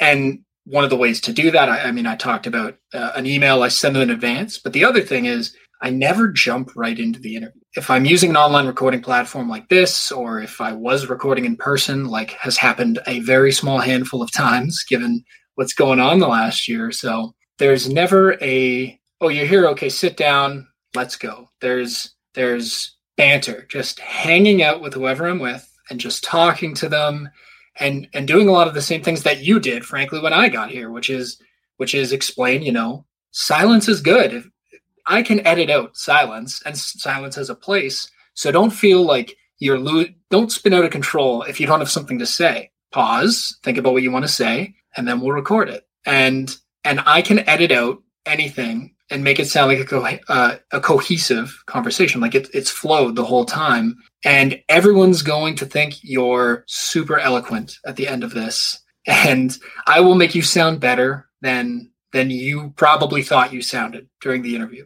And 0.00 0.40
one 0.64 0.84
of 0.84 0.90
the 0.90 0.96
ways 0.96 1.20
to 1.22 1.32
do 1.32 1.50
that, 1.50 1.68
I, 1.68 1.82
I 1.84 1.92
mean, 1.92 2.06
I 2.06 2.16
talked 2.16 2.46
about 2.46 2.76
uh, 2.94 3.12
an 3.14 3.26
email 3.26 3.62
I 3.62 3.68
send 3.68 3.96
them 3.96 4.02
in 4.02 4.10
advance, 4.10 4.58
but 4.58 4.72
the 4.72 4.84
other 4.84 5.00
thing 5.00 5.26
is 5.26 5.56
I 5.80 5.90
never 5.90 6.28
jump 6.28 6.70
right 6.76 6.98
into 6.98 7.18
the 7.18 7.34
interview. 7.36 7.60
If 7.74 7.90
I'm 7.90 8.04
using 8.04 8.30
an 8.30 8.36
online 8.36 8.66
recording 8.66 9.02
platform 9.02 9.48
like 9.48 9.68
this, 9.68 10.12
or 10.12 10.40
if 10.40 10.60
I 10.60 10.72
was 10.72 11.06
recording 11.08 11.44
in 11.44 11.56
person, 11.56 12.06
like 12.06 12.30
has 12.32 12.56
happened 12.56 13.00
a 13.06 13.20
very 13.20 13.50
small 13.52 13.78
handful 13.78 14.22
of 14.22 14.32
times, 14.32 14.84
given 14.88 15.24
what's 15.56 15.74
going 15.74 15.98
on 15.98 16.20
the 16.20 16.28
last 16.28 16.68
year 16.68 16.86
or 16.86 16.92
so. 16.92 17.34
There's 17.58 17.88
never 17.88 18.34
a 18.42 18.98
oh 19.20 19.28
you're 19.28 19.46
here 19.46 19.66
okay 19.68 19.88
sit 19.88 20.16
down 20.16 20.66
let's 20.94 21.16
go. 21.16 21.48
There's 21.60 22.14
there's 22.34 22.96
banter 23.16 23.66
just 23.68 24.00
hanging 24.00 24.62
out 24.62 24.80
with 24.80 24.94
whoever 24.94 25.26
I'm 25.26 25.38
with 25.38 25.68
and 25.90 26.00
just 26.00 26.24
talking 26.24 26.74
to 26.74 26.88
them 26.88 27.28
and 27.76 28.08
and 28.14 28.26
doing 28.26 28.48
a 28.48 28.52
lot 28.52 28.68
of 28.68 28.74
the 28.74 28.82
same 28.82 29.02
things 29.02 29.22
that 29.22 29.42
you 29.42 29.60
did 29.60 29.84
frankly 29.84 30.20
when 30.20 30.32
I 30.32 30.48
got 30.48 30.70
here 30.70 30.90
which 30.90 31.10
is 31.10 31.38
which 31.76 31.94
is 31.94 32.12
explain 32.12 32.62
you 32.62 32.72
know 32.72 33.04
silence 33.32 33.88
is 33.88 34.00
good. 34.00 34.32
If 34.32 34.48
I 35.06 35.22
can 35.22 35.44
edit 35.46 35.68
out 35.68 35.96
silence 35.96 36.62
and 36.64 36.78
silence 36.78 37.34
has 37.34 37.50
a 37.50 37.56
place. 37.56 38.08
So 38.34 38.52
don't 38.52 38.70
feel 38.70 39.02
like 39.02 39.36
you're 39.58 39.78
lo- 39.78 40.06
don't 40.30 40.52
spin 40.52 40.72
out 40.72 40.84
of 40.84 40.90
control 40.90 41.42
if 41.42 41.58
you 41.58 41.66
don't 41.66 41.80
have 41.80 41.90
something 41.90 42.18
to 42.20 42.26
say. 42.26 42.70
Pause 42.92 43.58
think 43.62 43.78
about 43.78 43.94
what 43.94 44.02
you 44.02 44.12
want 44.12 44.24
to 44.24 44.30
say 44.30 44.74
and 44.96 45.08
then 45.08 45.20
we'll 45.20 45.32
record 45.32 45.68
it. 45.68 45.86
And 46.06 46.54
and 46.84 47.00
I 47.04 47.22
can 47.22 47.48
edit 47.48 47.72
out 47.72 48.02
anything 48.26 48.94
and 49.12 49.22
make 49.22 49.38
it 49.38 49.48
sound 49.48 49.68
like 49.68 49.78
a, 49.78 49.84
co- 49.84 50.18
uh, 50.28 50.56
a 50.70 50.80
cohesive 50.80 51.62
conversation, 51.66 52.20
like 52.20 52.34
it, 52.34 52.48
it's 52.52 52.70
flowed 52.70 53.16
the 53.16 53.24
whole 53.24 53.44
time. 53.44 53.96
And 54.24 54.60
everyone's 54.68 55.22
going 55.22 55.56
to 55.56 55.66
think 55.66 55.96
you're 56.02 56.64
super 56.66 57.18
eloquent 57.18 57.76
at 57.86 57.96
the 57.96 58.08
end 58.08 58.24
of 58.24 58.32
this, 58.32 58.80
and 59.06 59.56
I 59.86 60.00
will 60.00 60.14
make 60.14 60.34
you 60.34 60.42
sound 60.42 60.80
better 60.80 61.28
than 61.40 61.90
than 62.12 62.30
you 62.30 62.72
probably 62.76 63.22
thought 63.22 63.52
you 63.52 63.62
sounded 63.62 64.08
during 64.20 64.42
the 64.42 64.54
interview. 64.54 64.84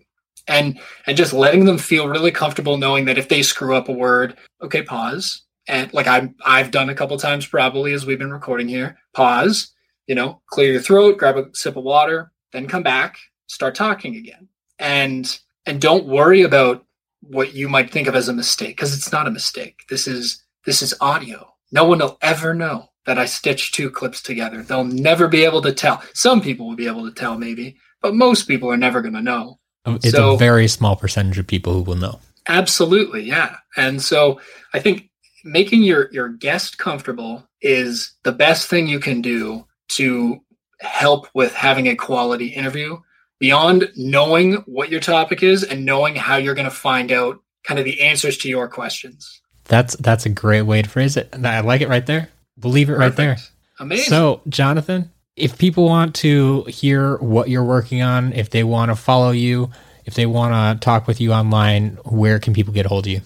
And 0.48 0.78
and 1.06 1.16
just 1.16 1.32
letting 1.32 1.64
them 1.64 1.78
feel 1.78 2.08
really 2.08 2.30
comfortable 2.30 2.76
knowing 2.76 3.04
that 3.06 3.18
if 3.18 3.28
they 3.28 3.42
screw 3.42 3.74
up 3.74 3.88
a 3.88 3.92
word, 3.92 4.36
okay, 4.62 4.82
pause. 4.82 5.42
And 5.68 5.92
like 5.92 6.06
I've 6.06 6.30
I've 6.44 6.70
done 6.70 6.88
a 6.88 6.94
couple 6.94 7.18
times 7.18 7.46
probably 7.46 7.92
as 7.92 8.06
we've 8.06 8.18
been 8.18 8.32
recording 8.32 8.68
here, 8.68 8.96
pause 9.12 9.72
you 10.06 10.14
know, 10.14 10.40
clear 10.50 10.72
your 10.72 10.80
throat, 10.80 11.18
grab 11.18 11.36
a 11.36 11.48
sip 11.52 11.76
of 11.76 11.84
water, 11.84 12.32
then 12.52 12.68
come 12.68 12.82
back, 12.82 13.18
start 13.46 13.74
talking 13.74 14.16
again. 14.16 14.48
And 14.78 15.38
and 15.64 15.80
don't 15.80 16.06
worry 16.06 16.42
about 16.42 16.84
what 17.22 17.54
you 17.54 17.68
might 17.68 17.90
think 17.90 18.06
of 18.06 18.14
as 18.14 18.28
a 18.28 18.32
mistake 18.32 18.76
because 18.76 18.96
it's 18.96 19.12
not 19.12 19.26
a 19.26 19.32
mistake. 19.32 19.84
This 19.88 20.06
is 20.06 20.42
this 20.64 20.82
is 20.82 20.94
audio. 21.00 21.54
No 21.72 21.84
one 21.84 21.98
will 21.98 22.18
ever 22.22 22.54
know 22.54 22.90
that 23.06 23.18
I 23.18 23.26
stitched 23.26 23.74
two 23.74 23.90
clips 23.90 24.22
together. 24.22 24.62
They'll 24.62 24.84
never 24.84 25.28
be 25.28 25.44
able 25.44 25.62
to 25.62 25.72
tell. 25.72 26.02
Some 26.14 26.40
people 26.40 26.68
will 26.68 26.76
be 26.76 26.86
able 26.86 27.04
to 27.04 27.14
tell 27.14 27.38
maybe, 27.38 27.76
but 28.02 28.14
most 28.14 28.48
people 28.48 28.70
are 28.70 28.76
never 28.76 29.00
going 29.00 29.14
to 29.14 29.22
know. 29.22 29.58
Um, 29.84 29.96
it's 29.96 30.10
so, 30.10 30.34
a 30.34 30.38
very 30.38 30.66
small 30.68 30.96
percentage 30.96 31.38
of 31.38 31.46
people 31.46 31.72
who 31.72 31.82
will 31.82 31.96
know. 31.96 32.20
Absolutely, 32.48 33.22
yeah. 33.22 33.56
And 33.76 34.02
so 34.02 34.40
I 34.74 34.80
think 34.80 35.10
making 35.44 35.82
your 35.82 36.08
your 36.12 36.28
guest 36.28 36.78
comfortable 36.78 37.48
is 37.62 38.12
the 38.24 38.32
best 38.32 38.68
thing 38.68 38.86
you 38.86 39.00
can 39.00 39.22
do 39.22 39.66
to 39.88 40.40
help 40.80 41.28
with 41.34 41.54
having 41.54 41.88
a 41.88 41.96
quality 41.96 42.48
interview 42.48 42.98
beyond 43.38 43.90
knowing 43.96 44.54
what 44.66 44.90
your 44.90 45.00
topic 45.00 45.42
is 45.42 45.64
and 45.64 45.84
knowing 45.84 46.16
how 46.16 46.36
you're 46.36 46.54
going 46.54 46.68
to 46.68 46.70
find 46.70 47.12
out 47.12 47.40
kind 47.64 47.78
of 47.78 47.84
the 47.84 48.00
answers 48.00 48.38
to 48.38 48.48
your 48.48 48.68
questions. 48.68 49.42
That's 49.64 49.96
that's 49.96 50.26
a 50.26 50.30
great 50.30 50.62
way 50.62 50.82
to 50.82 50.88
phrase 50.88 51.16
it. 51.16 51.34
I 51.44 51.60
like 51.60 51.80
it 51.80 51.88
right 51.88 52.06
there. 52.06 52.28
Believe 52.58 52.88
it 52.88 52.96
Perfect. 52.96 53.08
right 53.10 53.16
there. 53.16 53.36
Amazing. 53.78 54.08
So, 54.08 54.40
Jonathan, 54.48 55.10
if 55.34 55.58
people 55.58 55.84
want 55.84 56.14
to 56.16 56.62
hear 56.64 57.16
what 57.18 57.50
you're 57.50 57.64
working 57.64 58.02
on, 58.02 58.32
if 58.32 58.50
they 58.50 58.64
want 58.64 58.90
to 58.90 58.96
follow 58.96 59.32
you, 59.32 59.70
if 60.06 60.14
they 60.14 60.26
want 60.26 60.80
to 60.80 60.82
talk 60.82 61.06
with 61.06 61.20
you 61.20 61.32
online, 61.32 61.98
where 62.04 62.38
can 62.38 62.54
people 62.54 62.72
get 62.72 62.86
a 62.86 62.88
hold 62.88 63.06
of 63.06 63.12
you? 63.12 63.20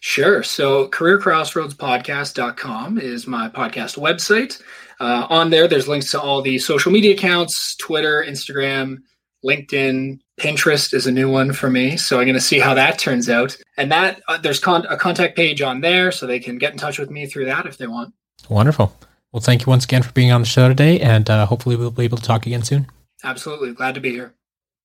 Sure. 0.00 0.42
So 0.42 0.88
careercrossroadspodcast.com 0.88 2.98
is 2.98 3.26
my 3.26 3.48
podcast 3.48 3.98
website. 3.98 4.60
Uh, 5.00 5.26
on 5.30 5.48
there, 5.50 5.68
there's 5.68 5.88
links 5.88 6.10
to 6.10 6.20
all 6.20 6.42
the 6.42 6.58
social 6.58 6.92
media 6.92 7.14
accounts 7.14 7.74
Twitter, 7.76 8.22
Instagram, 8.26 8.98
LinkedIn, 9.44 10.20
Pinterest 10.40 10.92
is 10.92 11.06
a 11.06 11.12
new 11.12 11.30
one 11.30 11.52
for 11.52 11.70
me. 11.70 11.96
So 11.96 12.18
I'm 12.18 12.24
going 12.24 12.34
to 12.34 12.40
see 12.40 12.58
how 12.58 12.74
that 12.74 12.98
turns 12.98 13.28
out. 13.28 13.56
And 13.76 13.90
that 13.90 14.20
uh, 14.28 14.38
there's 14.38 14.60
con- 14.60 14.86
a 14.88 14.96
contact 14.96 15.36
page 15.36 15.62
on 15.62 15.80
there 15.80 16.12
so 16.12 16.26
they 16.26 16.40
can 16.40 16.58
get 16.58 16.72
in 16.72 16.78
touch 16.78 16.98
with 16.98 17.10
me 17.10 17.26
through 17.26 17.46
that 17.46 17.66
if 17.66 17.78
they 17.78 17.86
want. 17.86 18.14
Wonderful. 18.48 18.94
Well, 19.32 19.40
thank 19.40 19.62
you 19.62 19.70
once 19.70 19.84
again 19.84 20.02
for 20.02 20.12
being 20.12 20.32
on 20.32 20.40
the 20.40 20.46
show 20.46 20.68
today. 20.68 21.00
And 21.00 21.28
uh, 21.28 21.46
hopefully 21.46 21.76
we'll 21.76 21.90
be 21.90 22.04
able 22.04 22.18
to 22.18 22.24
talk 22.24 22.46
again 22.46 22.62
soon. 22.62 22.86
Absolutely. 23.24 23.72
Glad 23.72 23.94
to 23.94 24.00
be 24.00 24.10
here. 24.10 24.34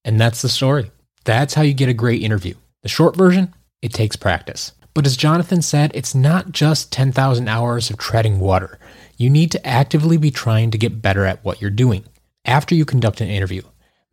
And 0.04 0.20
that's 0.20 0.42
the 0.42 0.50
story. 0.50 0.92
That's 1.26 1.54
how 1.54 1.62
you 1.62 1.74
get 1.74 1.90
a 1.90 1.94
great 1.94 2.24
interview. 2.24 2.56
The 2.82 2.90
short 2.90 3.16
version, 3.16 3.54
it 3.82 3.94
takes 3.94 4.16
practice. 4.16 4.72
But 4.94 5.06
as 5.06 5.16
Jonathan 5.16 5.62
said, 5.62 5.92
it's 5.94 6.16
not 6.16 6.52
just 6.52 6.92
10,000 6.92 7.48
hours 7.48 7.90
of 7.90 7.98
treading 7.98 8.40
water 8.40 8.80
you 9.22 9.30
need 9.30 9.52
to 9.52 9.68
actively 9.68 10.18
be 10.18 10.32
trying 10.32 10.72
to 10.72 10.80
get 10.80 11.00
better 11.00 11.26
at 11.26 11.46
what 11.46 11.62
you're 11.62 11.70
doing. 11.70 12.04
After 12.44 12.74
you 12.74 12.86
conduct 12.86 13.22
an 13.22 13.30
interview, 13.30 13.62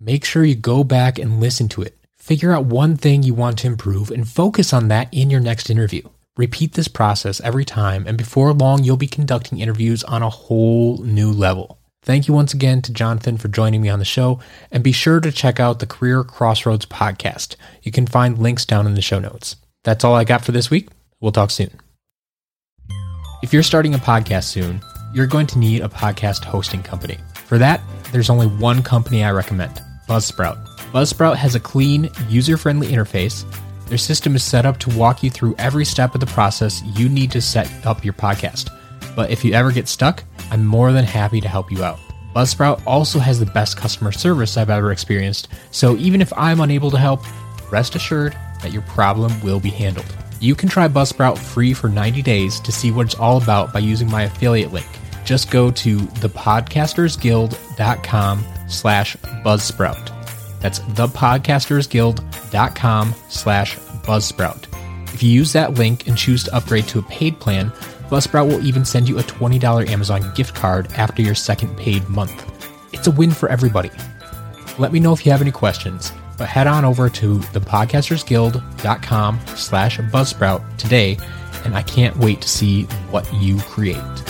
make 0.01 0.25
sure 0.25 0.45
you 0.45 0.55
go 0.55 0.85
back 0.85 1.19
and 1.19 1.41
listen 1.41 1.69
to 1.69 1.83
it. 1.83 1.99
Figure 2.17 2.53
out 2.53 2.67
one 2.67 2.97
thing 2.97 3.23
you 3.23 3.35
want 3.35 3.59
to 3.59 3.67
improve 3.67 4.11
and 4.11 4.29
focus 4.29 4.73
on 4.73 4.89
that 4.89 5.09
in 5.13 5.31
your 5.31 5.41
next 5.41 5.71
interview. 5.71 6.03
Repeat 6.37 6.75
this 6.75 6.89
process 6.89 7.41
every 7.41 7.65
time, 7.65 8.07
and 8.07 8.17
before 8.17 8.53
long, 8.53 8.85
you'll 8.85 8.97
be 8.97 9.09
conducting 9.09 9.59
interviews 9.59 10.05
on 10.05 10.23
a 10.23 10.31
whole 10.31 10.99
new 10.99 11.33
level. 11.33 11.79
Thank 12.03 12.29
you 12.29 12.35
once 12.35 12.55
again 12.55 12.81
to 12.83 12.93
Jonathan 12.93 13.39
for 13.39 13.49
joining 13.49 13.83
me 13.83 13.89
on 13.89 13.99
the 13.99 14.05
show, 14.05 14.39
and 14.71 14.85
be 14.85 14.93
sure 14.93 15.21
to 15.21 15.33
check 15.33 15.59
out 15.59 15.81
the 15.81 15.87
Career 15.87 16.23
Crossroads 16.23 16.87
podcast. 16.87 17.57
You 17.83 17.91
can 17.91 18.07
find 18.07 18.39
links 18.39 18.65
down 18.65 18.87
in 18.87 18.95
the 18.95 19.03
show 19.03 19.19
notes. 19.19 19.57
That's 19.83 20.05
all 20.05 20.15
I 20.15 20.25
got 20.25 20.45
for 20.45 20.53
this 20.53 20.71
week. 20.71 20.91
We'll 21.21 21.33
talk 21.33 21.51
soon. 21.51 21.71
If 23.43 23.53
you're 23.53 23.63
starting 23.63 23.95
a 23.95 23.99
podcast 23.99 24.45
soon, 24.45 24.81
you're 25.13 25.27
going 25.27 25.47
to 25.49 25.59
need 25.59 25.83
a 25.83 25.89
podcast 25.89 26.45
hosting 26.45 26.83
company. 26.83 27.19
For 27.47 27.59
that, 27.59 27.81
there's 28.13 28.31
only 28.31 28.47
one 28.47 28.83
company 28.83 29.25
I 29.25 29.33
recommend 29.33 29.83
Buzzsprout. 30.09 30.67
Buzzsprout 30.91 31.37
has 31.37 31.55
a 31.55 31.61
clean, 31.61 32.09
user 32.31 32.57
friendly 32.57 32.87
interface. 32.87 33.45
Their 33.89 33.99
system 33.99 34.35
is 34.35 34.43
set 34.43 34.65
up 34.65 34.79
to 34.79 34.97
walk 34.97 35.23
you 35.23 35.29
through 35.29 35.55
every 35.59 35.85
step 35.85 36.15
of 36.15 36.21
the 36.21 36.27
process 36.27 36.83
you 36.97 37.11
need 37.11 37.31
to 37.33 37.43
set 37.43 37.71
up 37.87 38.07
your 38.07 38.15
podcast. 38.15 38.71
But 39.15 39.31
if 39.31 39.45
you 39.45 39.53
ever 39.53 39.71
get 39.71 39.87
stuck, 39.87 40.25
I'm 40.51 40.65
more 40.65 40.93
than 40.93 41.05
happy 41.05 41.43
to 41.43 41.49
help 41.49 41.71
you 41.71 41.85
out. 41.85 41.99
Buzzsprout 42.35 42.81
also 42.87 43.19
has 43.19 43.39
the 43.39 43.45
best 43.45 43.77
customer 43.77 44.11
service 44.11 44.57
I've 44.57 44.71
ever 44.71 44.93
experienced, 44.93 45.49
so 45.73 45.95
even 45.99 46.23
if 46.23 46.33
I'm 46.39 46.63
unable 46.63 46.91
to 46.91 46.99
help, 46.99 47.21
rest 47.71 47.95
assured 47.95 48.35
that 48.63 48.73
your 48.73 48.81
problem 48.83 49.39
will 49.43 49.61
be 49.61 49.69
handled. 49.69 50.07
You 50.41 50.55
can 50.55 50.71
try 50.71 50.89
Buzzsprout 50.89 51.37
free 51.37 51.75
for 51.75 51.91
90 51.91 52.23
days 52.23 52.61
to 52.61 52.73
see 52.73 52.93
what 52.93 53.05
it's 53.07 53.15
all 53.15 53.37
about 53.37 53.75
by 53.75 53.81
using 53.81 54.11
my 54.11 54.23
affiliate 54.23 54.73
link. 54.73 54.89
Just 55.27 55.51
go 55.51 55.71
to 55.71 55.99
thepodcastersguild.com 55.99 58.45
slash 58.69 59.17
buzzsprout. 59.45 60.15
That's 60.61 60.81
thepodcastersguild.com 60.81 63.15
slash 63.29 63.79
buzzsprout. 63.79 64.65
If 65.15 65.23
you 65.23 65.31
use 65.31 65.53
that 65.53 65.75
link 65.75 66.07
and 66.07 66.17
choose 66.17 66.45
to 66.45 66.55
upgrade 66.55 66.87
to 66.89 66.99
a 66.99 67.03
paid 67.03 67.39
plan, 67.41 67.73
Buzzsprout 68.09 68.49
will 68.49 68.67
even 68.67 68.87
send 68.87 69.07
you 69.07 69.19
a 69.19 69.23
$20 69.23 69.89
Amazon 69.89 70.33
gift 70.35 70.55
card 70.55 70.91
after 70.95 71.21
your 71.21 71.35
second 71.35 71.77
paid 71.77 72.09
month. 72.09 72.51
It's 72.95 73.07
a 73.07 73.11
win 73.11 73.31
for 73.31 73.51
everybody. 73.51 73.91
Let 74.79 74.93
me 74.93 75.01
know 75.01 75.13
if 75.13 75.27
you 75.27 75.33
have 75.33 75.43
any 75.43 75.51
questions, 75.51 76.11
but 76.39 76.49
head 76.49 76.67
on 76.67 76.87
over 76.87 77.11
to 77.11 77.39
thepodcastersguild.com 77.39 79.41
slash 79.49 79.99
buzzsprout 79.99 80.79
today, 80.79 81.19
and 81.65 81.77
I 81.77 81.83
can't 81.83 82.17
wait 82.17 82.41
to 82.41 82.49
see 82.49 82.85
what 83.11 83.31
you 83.35 83.59
create. 83.59 84.28